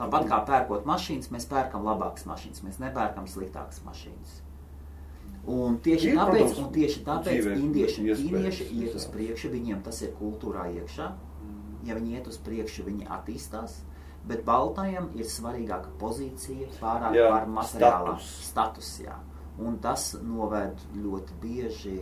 [0.00, 4.38] Tāpat kā pērkot mašīnas, mēs pērkam labākas mašīnas, mēs nepērkam sliktākas mašīnas.
[5.50, 9.50] Un tieši Ir, tāpēc, protams, un tieši tāpēc dzīvē indieši un ķīnieši iet uz priekšu,
[9.52, 11.08] viņiem tas ir kultūrā iekšā.
[11.88, 13.78] Ja viņi iet uz priekšu, viņi attīstās.
[14.28, 18.32] Bet Baltajam ir svarīgāka pozīcija pārāk Jā, par materiālā status.
[18.50, 18.90] status.
[19.00, 19.16] Jā.
[19.58, 21.96] Un tas noved ļoti bieži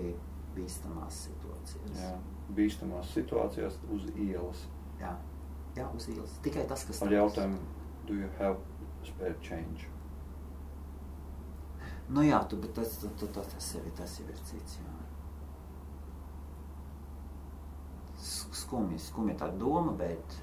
[0.55, 1.99] bīstamās situācijas.
[1.99, 2.14] Jā,
[2.55, 4.64] bīstamās situācijās uz ielas.
[5.01, 5.14] Jā.
[5.76, 6.34] Jā, uz ielas.
[6.44, 7.59] Tikai tas, kas Ar jautājumu,
[8.09, 8.59] do you have
[9.07, 9.88] spare change?
[12.09, 14.78] Nu jā, tu, bet tas, tu, tas, tas, jau ir, tas jau ir cits.
[14.80, 14.94] Jā.
[18.59, 20.38] Skumji, skumji tā doma, bet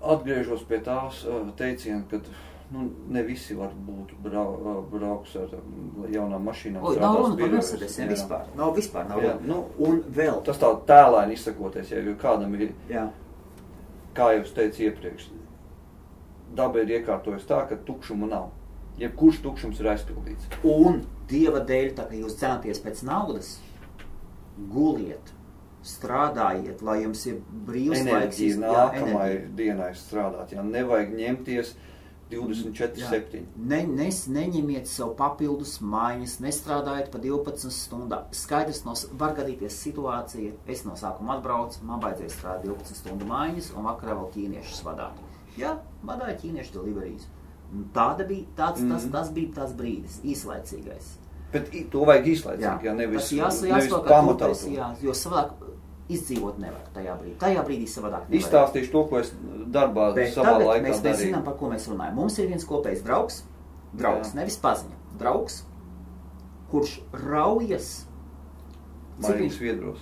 [0.00, 2.20] Atgriežos pie tās uh, teiciena, ka
[2.70, 6.84] nu, ne visi var būt brau, brauks ar um, jaunām mašīnām.
[6.86, 8.44] Oi, nav runa par Mercedesiem vispār.
[8.58, 9.08] Nav vispār.
[9.10, 10.38] Nav jā, nu, un vēl.
[10.46, 13.08] Tas tā tēlēni izsakoties, ja, jo kādam ir, jā.
[14.14, 15.26] kā jau es teicu iepriekš,
[16.58, 18.50] daba ir iekārtojas tā, ka tukšuma nav.
[19.00, 20.48] Jebkurš tukšums ir aizpildīts.
[20.66, 23.54] Un Dieva dēļ, tā kā jūs cenāties pēc naudas,
[24.70, 25.30] guliet,
[25.86, 28.40] strādājiet, lai jums ir brīvs enerģija laiks.
[28.42, 31.70] Enerģija nākamai dienai strādāt, ja nevajag ņemties.
[31.70, 31.89] Uh,
[32.30, 33.42] 24,7.
[33.56, 38.28] Ne, ne, neņemiet sev papildus maiņas, nestrādājiet pa 12 stundām.
[38.36, 43.72] Skaidrs, no, var gadīties situācija, es no sākuma atbraucu, man baidzies strādāt 12 stundu maiņas
[43.74, 45.18] un vakarā vēl ķīniešus vadāt.
[45.58, 45.76] Jā,
[46.06, 47.26] vadāja ķīniešu deliverijas.
[47.94, 48.94] Tāda bija, tāds, mm -hmm.
[48.94, 49.12] tas, mhm.
[49.12, 51.16] tas bija tas brīdis, īslaicīgais.
[51.52, 54.50] Bet to vajag īslaicīgi, jā, jā nevis, tas jāsaka, nevis jāsaka, pamatā.
[54.70, 55.54] Jā, jo savāk
[56.16, 57.36] izdzīvot nevar tajā brīdī.
[57.42, 58.38] Tajā brīdī savādāk nevar.
[58.40, 59.32] Izstāstīšu to, ko es
[59.74, 62.14] darbā Bet savā laikā mēs, mēs zinām, par ko mēs runājam.
[62.18, 63.42] Mums ir viens kopējs draugs,
[63.94, 64.40] draugs Jā.
[64.42, 65.62] nevis paziņa, draugs,
[66.72, 67.90] kurš raujas.
[69.20, 70.00] Viņš, Viedros.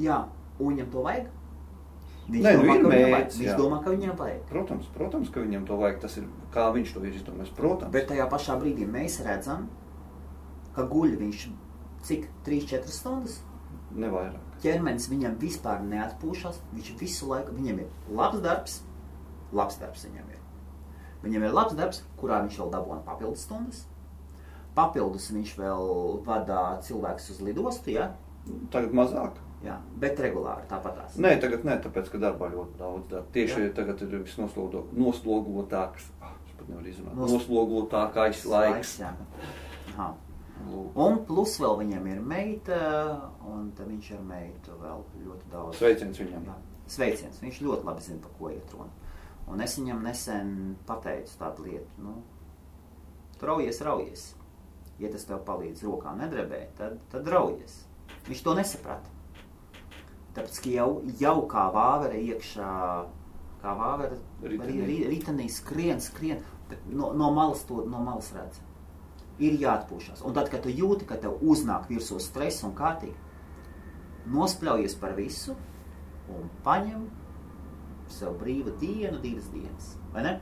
[0.00, 0.24] jā,
[0.60, 1.28] un viņam to vajag?
[2.30, 3.10] Viņš Nē, nu, domā, vajag.
[3.14, 3.54] mērķis, Viņš jā.
[3.58, 4.42] domā, ka viņam vajag.
[4.50, 5.96] Protams, protams, ka viņam to vajag.
[6.04, 7.54] Tas ir kā viņš to ir izdomājis.
[7.56, 7.90] Protams.
[7.92, 9.64] Bet tajā pašā brīdī mēs redzam,
[10.76, 11.48] ka guļ viņš
[12.06, 13.40] cik 3-4 stundas.
[13.96, 14.49] Nevairāk.
[14.62, 16.60] Ķermenis viņam vispār neatpūšas.
[16.74, 18.80] Viņš visu laiku, viņam ir labs darbs,
[19.52, 20.40] labs darbs viņam ir.
[21.24, 23.84] Viņam ir labs darbs, kurā viņš vēl dabūna papildus stundas.
[24.74, 25.86] Papildus viņš vēl
[26.24, 28.12] vada cilvēkus uz lidostu, ja?
[28.72, 29.40] Tagad mazāk.
[29.60, 31.18] Jā, bet regulāri tāpatās.
[31.20, 33.28] Nē, tagad nē, tāpēc, ka darbā ļoti daudz darba.
[33.34, 33.72] Tieši jā.
[33.76, 38.94] tagad ir visnoslogotāks, ah, es pat nevaru izrunāt, Nos- noslogotākais laiks.
[39.02, 39.12] jā.
[39.92, 40.14] Aha.
[41.00, 42.80] Un plus vēl viņam ir meita,
[43.46, 45.78] un viņš ar meitu vēl ļoti daudz.
[45.78, 46.44] Sveiciens viņam.
[46.50, 46.56] Jā,
[46.90, 47.38] Sveiciens.
[47.42, 48.90] Viņš ļoti labi zina, par ko iet runa.
[49.50, 52.16] Un es viņam nesen pateicu tādu lietu, nu,
[53.40, 54.26] raujies, raujies.
[55.00, 57.80] Ja tas tev palīdz rokā nedrebēt, tad, tad raujies.
[58.28, 59.08] Viņš to nesaprata.
[60.36, 60.88] Tāpēc, ka jau,
[61.18, 62.72] jau kā vāvere iekšā,
[63.62, 64.66] kā vāvere Ritenī.
[64.66, 66.42] ri- ri- ritenī skrien, skrien,
[66.86, 68.60] no, no malas to, no malas redz.
[69.40, 70.20] Ir jāatpūšas.
[70.26, 73.16] Un tad, kad tu jūti, ka tev uznāk virsū stress un kārtīgi,
[74.30, 75.56] nospļaujies par visu
[76.30, 77.06] un paņem
[78.10, 79.94] sev brīvu dienu, divas dienas.
[80.14, 80.34] Vai ne?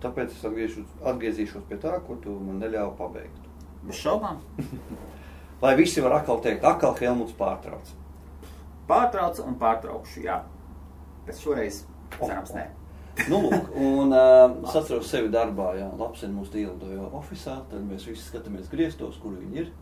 [0.00, 3.48] Tāpēc es atgriežu, atgriezīšos pie tā, ko tu man neļāvi pabeigt.
[3.84, 4.40] Bez šaubām.
[5.62, 7.92] Lai visi var atkal teikt, atkal Helmuts pārtrauc.
[8.88, 10.40] Pārtraucu un pārtraukšu, jā.
[11.26, 11.84] Bet šoreiz,
[12.16, 12.64] cerams, nē.
[13.28, 17.82] Nu, lūk, un uh, es atceros sevi darbā, jā, labs ir mūsu dīldojo oficiālā, tad
[17.84, 19.72] mēs visi skatāmies griestos, kur viņi ir.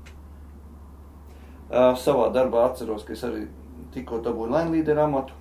[1.68, 3.44] Uh, savā darbā atceros, ka es arī
[3.94, 5.36] tikko dabūju lainlīderu amatu.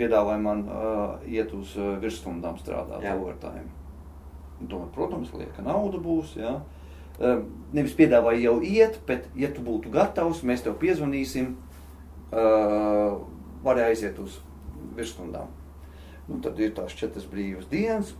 [0.00, 3.04] Piedāvāja man uh, iet uz uh, virsstundām strādāt.
[4.60, 6.58] Un Domāju, protams, lieka nauda būs, jā.
[7.20, 7.44] Uh,
[7.76, 11.54] nevis piedāvāja jau iet, bet, ja tu būtu gatavs, mēs tev piezvanīsim,
[12.32, 13.16] uh,
[13.64, 14.40] vari aiziet uz
[14.96, 15.59] virsstundām.
[16.28, 18.14] Nu, tad ir tās četras brīvas dienas.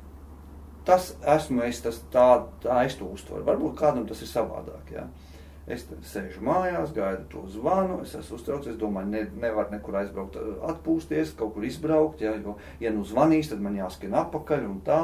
[0.86, 2.28] Tas esmu es, tas tā,
[2.62, 3.44] tā es to uztveru.
[3.46, 4.94] Varbūt kādam tas ir savādāk.
[4.94, 5.06] Jā.
[5.70, 11.34] Es sēžu mājās, gaidu to zvanu, es esmu uztraucies, domāju, ne, nevar nekur aizbraukt, atpūsties,
[11.38, 15.02] kaut kur izbraukt, jā, jo, ja nu zvanīs, tad man jāskan apakaļ un tā.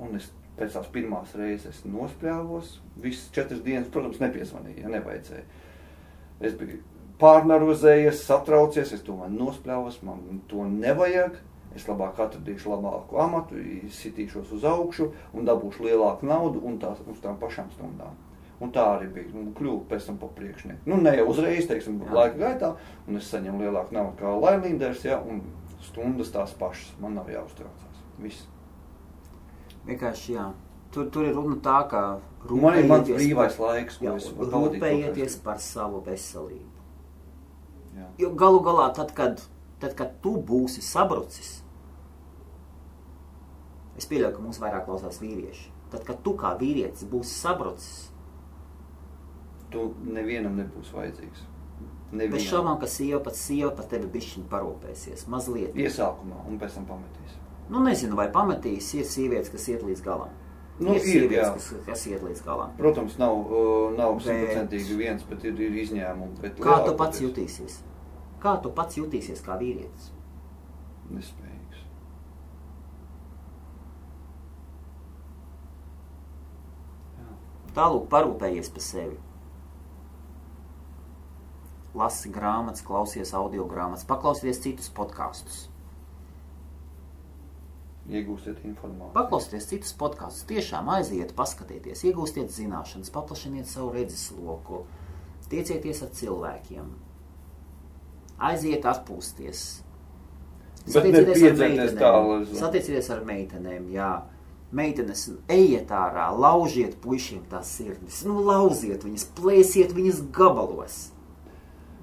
[0.00, 5.44] Un es pēc tās pirmās reizes nospļāvos, visas četras dienas, protams, nepiezvanīju, ja nevajadzēja.
[6.40, 6.80] Es biju
[7.20, 11.36] pārnarozējies, satraucies, es domāju, nospļāvos, man to nevajag.
[11.76, 13.54] Es labāk atradīšu labāku amatu,
[13.94, 18.16] sitīšos uz augšu un dabūšu lielāku naudu un tās uz tām pašām stundām.
[18.60, 19.30] Un tā arī bija.
[19.38, 20.80] Un kļuvu pēc tam par priekšnieku.
[20.90, 22.12] Nu, ne jau uzreiz, teiksim, Jā.
[22.12, 22.72] laika gaitā,
[23.08, 25.40] un es saņemu lielāku naudu kā laimīgais, ja, un
[25.80, 26.90] stundas tās pašas.
[27.00, 28.02] Man nav jāuztraucās.
[28.18, 28.46] Viss.
[29.86, 30.50] Vienkārši, jā.
[30.92, 32.02] Tur, tur ir runa tā, ka
[32.50, 34.80] Man ir mans brīvais par- laiks, ko jā, es varu pavadīt.
[34.82, 36.84] Rūpējieties par savu veselību.
[37.96, 38.06] Jā.
[38.18, 39.40] Jo galu galā, tad, kad,
[39.80, 41.60] tad, kad tu būsi sabrucis,
[43.98, 45.68] es pieļauju, ka mums vairāk klausās vīrieši.
[45.90, 48.10] Tad, kad tu kā vīrietis būsi sabrucis,
[49.70, 51.44] Tu nevienam nebūs vajadzīgs.
[52.10, 52.46] bez Nevienam.
[52.46, 55.76] šaubām, ka sieva pat sieva par tevi bišķiņ parūpēsies, mazliet.
[55.78, 57.36] Iesākumā, un pēc tam pametīs.
[57.70, 60.32] Nu, nezinu, vai pamatīs, ir sievietes, kas iet līdz galam.
[60.80, 61.52] Nu, ir, sievietes, jā.
[61.54, 62.72] kas, kas iet līdz galam.
[62.80, 66.50] Protams, nav, uh, nav simtprocentīgi viens, bet ir, ir izņēmumi.
[66.58, 67.78] Kā tu pats jutīsies?
[68.40, 70.10] Kā tu pats jutīsies kā vīrietis?
[71.12, 71.86] Nespējīgs.
[77.76, 79.18] Tālūk, parūpējies par sevi.
[81.94, 85.66] Lasi grāmatas, klausies audio grāmatas, paklausieties citus podkāstus.
[88.10, 89.14] Iegūstiet informāciju.
[89.14, 94.84] Paklausieties citus podkāstus, tiešām aiziet, paskatieties, iegūstiet zināšanas, paplašiniet savu redzesloku,
[95.50, 96.90] tiecieties ar cilvēkiem,
[98.40, 99.62] aiziet atpūsties.
[100.90, 101.56] Satiecieties ar
[102.56, 104.10] Satiecieties ar meitenēm, jā.
[104.70, 110.98] Meitenes, ejiet ārā, laužiet puišiem tās sirdis, nu lauziet viņas, plēsiet viņas gabalos.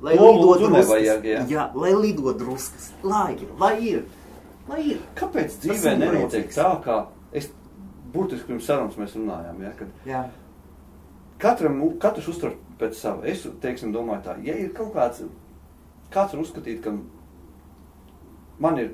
[0.04, 1.46] Lai To lido druskas, nevajag, jā.
[1.50, 4.04] jā, lai lido druskas, lai ir, lai ir.
[4.68, 5.00] Lai ir.
[5.16, 7.00] Kāpēc dzīvē nenotiek tā, kā
[7.32, 7.48] es
[8.14, 10.22] burtiski pirms sarunas mēs runājām, ja, kad Jā.
[11.42, 13.26] katram, katrs uztver pēc sava.
[13.32, 15.24] Es, teiksim, domāju tā, ja ir kaut kāds,
[16.14, 16.94] kāds var uzskatīt, ka
[18.60, 18.94] man ir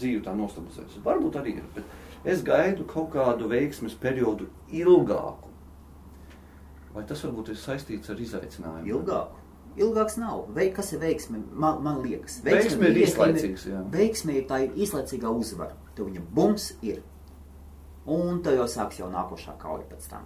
[0.00, 1.02] dzīve tā nostabilizējusies.
[1.04, 5.48] Varbūt arī ir, bet es gaidu kaut kādu veiksmes periodu ilgāku.
[6.94, 8.88] Vai tas varbūt ir saistīts ar izaicinājumu?
[8.90, 9.36] Ilgāk.
[9.78, 10.48] Ilgāks nav.
[10.56, 11.38] Veik, kas ir veiksme?
[11.52, 13.82] Man, man liekas, Veiksme ir iespējami- īslaicīgs, jā.
[13.92, 15.76] Veiksme ir tā ir īslaicīgā uzvara.
[15.94, 17.02] Tev viņa bums ir.
[18.10, 20.24] Un tev jau sāks jau nākošā kauja pēc tam.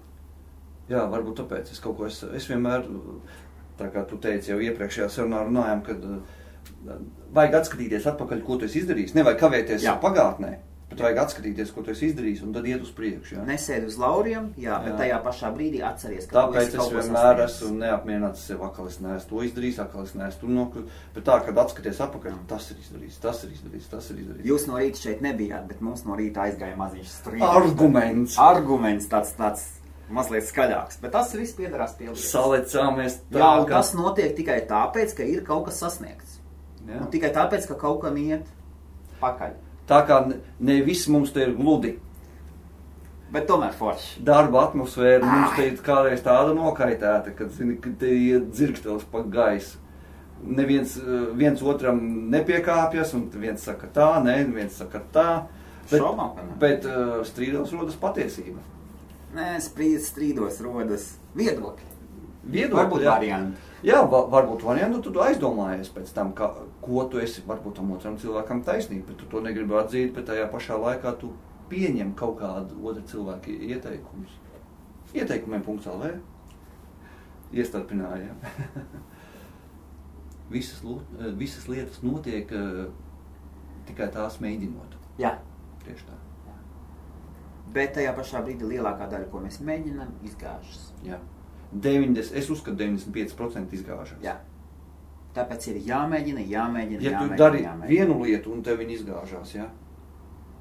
[0.89, 2.89] Jā, varbūt tāpēc es kaut ko es, es vienmēr,
[3.79, 6.21] tā kā tu teici jau iepriekšējā sarunā runājām, kad uh,
[7.35, 9.17] vajag atskatīties atpakaļ, ko tu esi izdarījis.
[9.19, 9.97] Nevajag kavēties Jā.
[10.03, 10.53] pagātnē,
[10.91, 13.39] bet vajag atskatīties, ko tu esi izdarījis un tad iet uz priekšu.
[13.39, 13.45] Jā.
[13.49, 14.99] Nesēdi uz lauriem, jā, bet Jā.
[15.03, 18.65] tajā pašā brīdī atceries, ka tu Tāpēc esi es kaut ko vienmēr esmu neapmierināts sev,
[18.69, 20.99] akal es neesmu to izdarījis, akal es neesmu tur nokļuvis.
[21.17, 24.51] Bet tā, kad atskaties atpakaļ, tas ir izdarīts, tas ir izdarīts, tas ir izdarīts.
[24.53, 27.49] Jūs no rīta šeit nebijāt, bet mums no rīta aizgāja maziņš strīds.
[27.65, 28.39] Arguments.
[28.45, 29.67] Arguments tāds, tāds
[30.11, 32.31] mazliet skaļāks, bet tas viss piederās pie lietas.
[32.33, 36.39] Salecāmies tā, Jā, un ka- tas notiek tikai tāpēc, ka ir kaut kas sasniegts.
[36.87, 37.01] Jā.
[37.01, 38.47] Un tikai tāpēc, ka kaut kam iet
[39.23, 39.55] pakaļ.
[39.89, 40.19] Tā kā
[40.61, 41.99] ne- viss mums te ir gludi.
[43.33, 44.21] Bet tomēr forši.
[44.23, 49.23] darba atmosfēra mums te ir kādreiz tāda nokaitēta, ka, zini, ka te iet dzirkstels pa
[49.23, 49.79] gaisu.
[50.45, 55.47] Neviens eh, viens otram nepiekāpjas, un viens saka tā, nē, viens saka tā.
[55.91, 56.45] Bet, ne.
[56.59, 58.59] bet uh, strīdos rodas patiesība.
[59.35, 61.91] Nē, strīds, strīdos rodas viedokļi.
[62.45, 63.15] Viedokļi, Varbūt jā.
[63.17, 63.71] varianti.
[63.85, 66.51] Jā, va, varbūt variantu tu aizdomājies pēc tam, ka,
[66.85, 70.47] ko tu esi, varbūt tam otram cilvēkam taisnība, bet tu to negribi atzīt, bet tajā
[70.53, 71.33] pašā laikā tu
[71.73, 74.37] pieņem kaut kādu otru cilvēku ieteikumus.
[75.15, 76.13] Ieteikumiem punkts LV.
[77.55, 78.35] Iestarpināja.
[80.55, 82.85] visas, eh, visas lietas notiek eh,
[83.89, 84.99] tikai tās mēģinot.
[85.23, 85.37] Jā.
[85.85, 86.24] Tieši tā.
[87.75, 90.91] Bet tajā pašā brīdī lielākā daļa, ko mēs mēģinām, izgāžas.
[91.07, 91.19] Jā.
[91.75, 94.19] 90, es uzskatu, 95% izgāžas.
[94.23, 94.37] Jā.
[95.35, 97.39] Tāpēc ir jāmēģina, jāmēģina, Ja tu jāmēģina.
[97.41, 97.89] dari jāmēģina.
[97.91, 99.67] vienu lietu un tev viņa izgāžās, ja?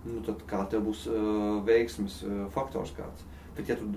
[0.06, 3.22] nu, tad kā tev būs uh, veiksmes uh, faktors kāds.
[3.56, 3.92] Bet, ja tu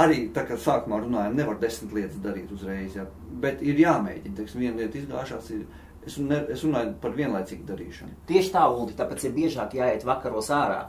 [0.00, 3.04] arī tā kā sākumā runājām, nevar desmit lietas darīt uzreiz, ja?
[3.44, 4.34] bet ir jāmēģina.
[4.40, 5.66] Teiksim, viena lieta izgāžās, ir,
[6.06, 8.16] es, ne, es runāju par vienlaicīgu darīšanu.
[8.32, 10.80] Tieši tā, Uldi, tāpēc ir biežāk jāiet vakaros ārā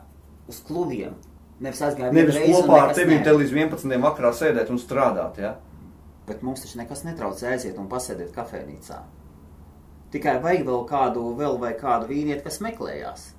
[0.47, 1.19] uz klubiem.
[1.63, 3.99] Nevis aizgājāt Nevis kopā ar tevi te līdz 11.
[4.03, 5.39] vakarā sēdēt un strādāt.
[5.39, 5.53] Ja?
[6.27, 8.99] Bet mums taču nekas netraucē aiziet un pasēdēt kafejnīcā.
[10.13, 13.29] Tikai vajag vēl kādu, vēl vai kādu vīnieti, kas meklējās.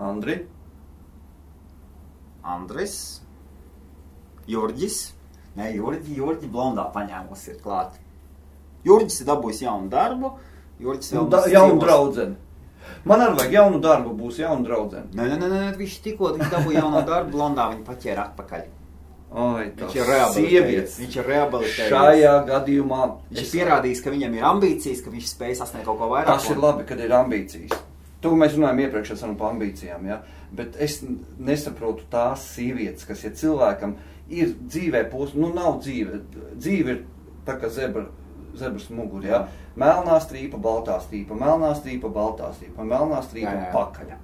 [0.00, 0.38] Andri,
[2.40, 2.94] Andris,
[4.48, 5.00] Jurģis.
[5.58, 7.98] Nē, Jurģi, Jurģi blondā paņēmusi ir klāt.
[8.86, 10.30] Jurģis ir dabūjis jaunu darbu.
[10.80, 12.38] Jurģis vēl nu, da, mums jaunu draudzeni.
[13.04, 15.06] Man arī vajag jaunu darbu, būs jauna draudzene.
[15.14, 18.66] Nē, nē, nē, viņš tikko dabūja jaunu darbu, blondā viņa paķēra atpakaļ.
[19.30, 20.50] Ai, Viņš ir rehabilitējies.
[20.50, 20.94] sievietes.
[20.98, 21.92] Viņš ir rehabilitējies.
[21.92, 25.98] Šajā gadījumā Viņš ir es- pierādījis, ka viņam ir ambīcijas, ka viņš spēj sasniegt kaut
[26.00, 26.26] ko vairāk.
[26.26, 27.70] Tas ir labi, kad ir ambīcijas.
[28.22, 30.18] To mēs runājam iepriekš esam par ambīcijām, ja?
[30.52, 31.00] bet es
[31.38, 33.94] nesaprotu tās sievietes, kas ir cilvēkam,
[34.28, 36.20] ir dzīvē posms, nu nav dzīve.
[36.58, 37.04] Dzīve ir
[37.46, 38.08] tā kā zebra,
[38.60, 39.26] zebras mugurā.
[39.26, 39.40] Ja?
[39.80, 43.72] Melnā strīpa, baltā strīpa, melnā strīpa, baltā strīpa, melnā strīpa, Jā, jā.
[43.74, 44.14] pakaļ.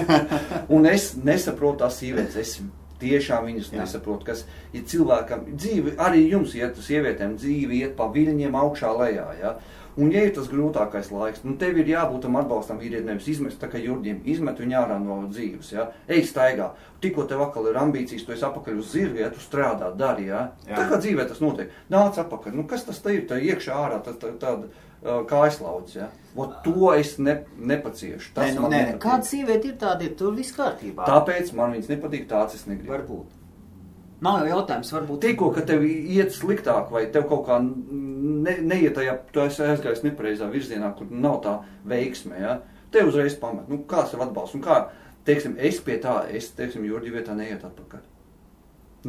[0.74, 2.36] Un es nesaprotu tās sievietes.
[2.36, 2.58] Es
[3.00, 3.82] tiešām viņas Jā.
[3.82, 4.44] nesaprotu, kas
[4.76, 5.46] ir cilvēkam.
[5.52, 9.26] Dzīve, arī jums iet, sievietēm, dzīve iet pa viļņiem augšā lejā.
[9.40, 9.56] Ja?
[9.96, 13.56] Un, ja ir tas grūtākais laiks, nu tev ir jābūt tam atbalstam vīrietim, nevis izmest
[13.62, 15.86] tā kā jūrģiem, izmet viņu ārā no dzīves, ja?
[16.12, 16.66] ej staigā.
[17.00, 20.50] Tikko tev atkal ir ambīcijas, tu esi apakaļ uz zirga, ja tu strādā, dari, ja?
[20.66, 20.74] Jā.
[20.74, 21.72] Tā kā dzīvē tas notiek.
[21.92, 26.10] Nāc apakaļ, nu kas tas ir, tā iekšā ārā, tā, tā, tāda uh, kājaslauds, ja?
[26.36, 28.34] Ot, to es ne, nepaciešu.
[28.36, 31.08] Tas Nē, nu, nē, kāda sieviete ir tāda, ir tur viss kārtībā.
[31.08, 32.92] Tāpēc man viņas nepatīk tāds, es negribu.
[32.92, 33.45] Varbūt.
[34.24, 35.20] Nav jau jautājums, varbūt.
[35.26, 40.06] Tikko, ka tev iet sliktāk, vai tev kaut kā ne, neiet tajā, tu esi aizgājis
[40.06, 41.58] nepareizā virzienā, kur nav tā
[41.88, 42.60] veiksme, ja?
[42.94, 44.78] tev uzreiz pamet, nu kāds tev atbalsts, un kā,
[45.28, 48.04] teiksim, es pie tā, es, teiksim, Jurģi vietā neiet atpakaļ.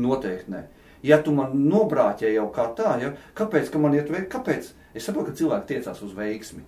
[0.03, 0.63] Noteikti nē.
[1.07, 4.73] Ja tu man nobrāķē jau kā tā, ja, kāpēc, ka man iet veik, kāpēc?
[4.97, 6.65] Es saprotu, ka cilvēki tiecās uz veiksmi.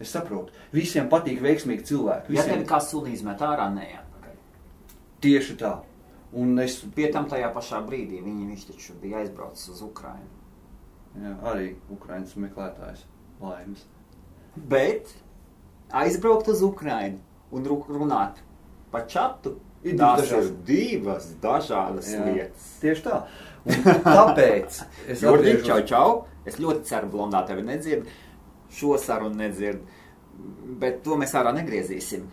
[0.00, 2.30] Es saprotu, visiem patīk veiksmīgi cilvēki.
[2.30, 4.36] Ja Visiem tevi kā sūdīs met ārā, neejat pakaļ.
[5.24, 5.74] tieši tā.
[6.32, 10.30] Un es Pie tam tajā pašā brīdī viņi, viņš taču bija aizbraucis uz Ukrainu.
[11.18, 13.00] jā, arī Ukraiņas meklētājs
[13.40, 13.84] laimes.
[14.56, 15.10] Bet
[15.90, 17.18] aizbraukt uz Ukrainu
[17.52, 18.38] un ru- runāt
[18.92, 22.24] par čatu, Ir divas ir divas dažādas Jā.
[22.26, 22.64] lietas.
[22.82, 23.22] Tieši tā.
[23.64, 23.72] Un
[24.04, 26.26] tāpēc es atgriežos- čau, čau.
[26.44, 28.06] Es ļoti ceru, blondā tevi nedzird.
[28.70, 29.80] Šo sarunu nedzird.
[30.78, 32.26] Bet to mēs ārā negriezīsim.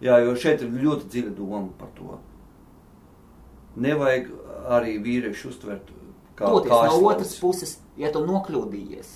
[0.00, 2.20] Jā, jo šeit ir ļoti dziļa doma par to.
[3.76, 4.26] Nevajag
[4.70, 5.92] arī vīrieši uztvert
[6.36, 9.08] kā Toties kājas no otras puses, ja tu nokļūdījies,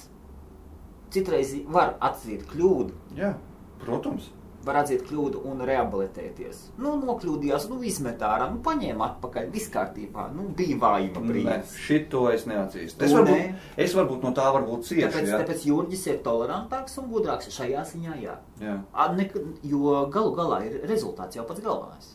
[1.15, 3.35] citreiz var atzīt kļūdu, Jā,
[3.83, 4.31] protams.
[4.65, 6.61] var atzīt kļūdu un rehabilitēties.
[6.81, 11.75] Nu, nokļūdījās, nu, izmet ārā, nu, paņēma atpakaļ, viss kārtībā, nu, bija vājuma Nē, brīdis.
[11.85, 12.99] šito es neatzīstu.
[12.99, 13.75] Tu Es varbūt, nē?
[13.85, 15.05] es varbūt no tā varbūt cieši.
[15.11, 15.43] Tāpēc, jā.
[15.43, 18.39] tāpēc Jurģis ir tolerantāks un gudrāks šajā ziņā, jā.
[18.65, 18.79] Jā.
[18.93, 19.29] A, ne,
[19.63, 22.15] jo galu galā ir rezultāts jau pats galvenais.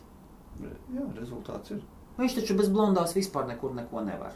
[0.63, 1.85] jā, rezultāts ir.
[2.19, 4.33] Viņš taču bez blondās vispār nekur neko nevar.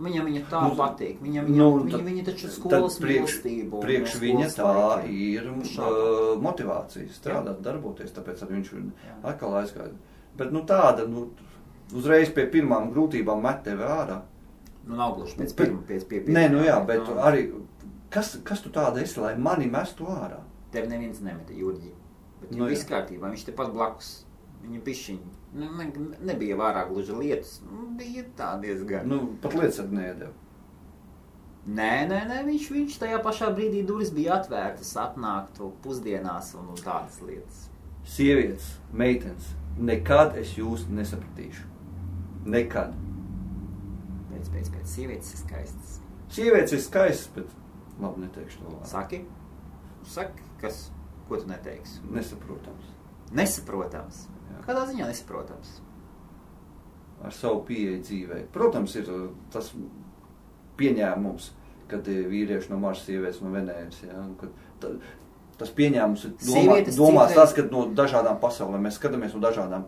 [0.00, 1.18] Viņam viņa tā Nu, nu, patīk.
[1.20, 3.80] Viņam viņa, nu, nu, viņa, tad- viņa taču skolas priekš, mīlestību.
[3.82, 5.10] priekš no viņa tā laikiem.
[5.20, 6.04] ir Šādi.
[6.36, 9.16] uh, motivācija strādāt, darboties, tāpēc viņš Jā.
[9.24, 9.92] atkal aizgāja.
[10.36, 11.26] Bet nu, tāda, nu,
[11.92, 14.22] uzreiz pie pirmām grūtībām met tevi ārā.
[14.86, 17.50] Nu, nav gluži pēc pirmā, pēc pie, pie, Nē, nu jā, bet nu, arī,
[18.10, 20.40] kas, kas tu tāda esi, lai mani mestu ārā?
[20.72, 21.92] Tev neviens nemeta Jurģi.
[22.40, 22.70] Bet Nu, nu, jā.
[22.70, 24.24] viss kārtībā, viņš te pat blakus.
[24.64, 25.36] Viņa pišķiņa.
[25.50, 25.86] Ne, ne,
[26.30, 27.56] nebija vārā gluži lietas.
[27.66, 29.08] Nu, bija tā diezgan.
[29.10, 29.20] Nu.
[29.42, 30.30] Pat lietas neēdēju.
[31.70, 36.78] Nē, nē, nē, viņš, viņš tajā pašā brīdī durvis bija atvērtas, atnāktu pusdienās un, un
[36.80, 37.66] tādas lietas.
[38.08, 41.66] Sievietes, meitenes, nekad es jūs nesapratīšu.
[42.48, 42.94] Nekad.
[44.30, 45.98] Pēc, pēc, pēc sievietes ir skaistas.
[46.32, 48.88] Sievietes ir skaistas, bet labi neteikšu to vārdu.
[48.88, 49.20] Saki,
[50.16, 50.86] saki, kas,
[51.28, 52.00] ko tu neteiksi?
[52.14, 52.94] Nesaprotams.
[53.36, 54.24] Nesaprotams.
[54.50, 54.64] Jā.
[54.66, 55.78] Kādā ziņā nesaprotams?
[57.20, 58.36] ar savu pieeju dzīvē.
[58.52, 59.66] Protams, ir uh, tas
[60.80, 61.50] pieņēmums,
[61.90, 63.98] kad ir vīrieši no Marsa, sievietes no Venēras.
[64.06, 64.22] Ja?
[64.40, 64.94] kad ta-
[65.60, 66.30] Tas pieņēmums ir
[66.96, 69.82] domā, citreiz- tas, ka no dažādām pasaulēm mēs skatāmies no dažādām,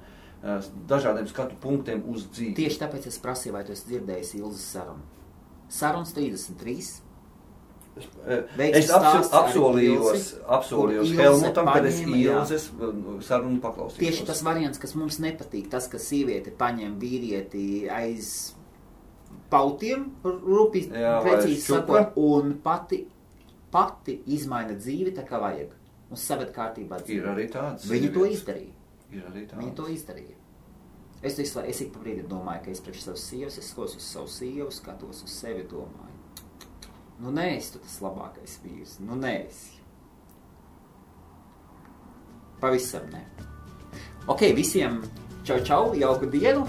[0.45, 2.53] uh, dažādiem skatu punktiem uz dzīvi.
[2.59, 5.01] Tieši tāpēc es prasīju, vai tu esi dzirdējis Ilzas sarunu.
[5.73, 7.01] Sarunas 33.
[7.93, 11.99] Es, eh, ar apsolījos, apsolījos Helmutam, kad es.
[12.01, 14.01] Ilzes uh, sarunu paklausījos.
[14.01, 18.31] Tieši tas variants, kas mums nepatīk, tas, ka sieviete paņem vīrieti aiz
[19.53, 23.03] pautiem, rupi Jā, precīzi sakot, un pati,
[23.73, 25.75] pati izmaina dzīvi tā kā vajag.
[26.13, 27.29] Un saved kārtībā Ir dzīvi.
[27.29, 27.85] arī tāds.
[27.89, 28.73] Viņa to izdarīja.
[29.13, 29.61] Ir arī tāds.
[29.61, 30.39] Viņa to izdarīja.
[31.23, 34.09] Es, es, es ik pa brīdim domāju, ka es priekš savas sievas, es skatos uz
[34.09, 36.12] savu sievu, skatos uz sevi, domāju.
[37.23, 38.97] Nu, nē, es tu tas labākais vīrs.
[39.01, 39.61] Nu, nē, es.
[42.63, 43.23] Pavisam nē.
[44.31, 45.01] Ok, visiem
[45.47, 46.67] čau, čau, jauku dienu.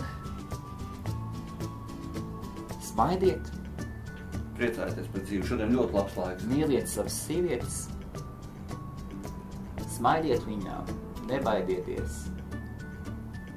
[2.94, 3.50] Smaidiet,
[4.54, 5.46] Priecājieties par dzīvi.
[5.50, 6.44] Šodien ļoti labs laiks.
[6.46, 7.80] mīliet savas sievietes.
[9.96, 10.94] Smaidiet viņām,
[11.30, 12.20] nebaidieties.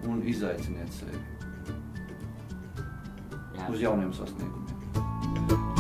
[0.09, 1.21] Un izaiciniet sevi
[3.57, 3.69] Jā.
[3.69, 5.76] uz jauniem sasniegumiem.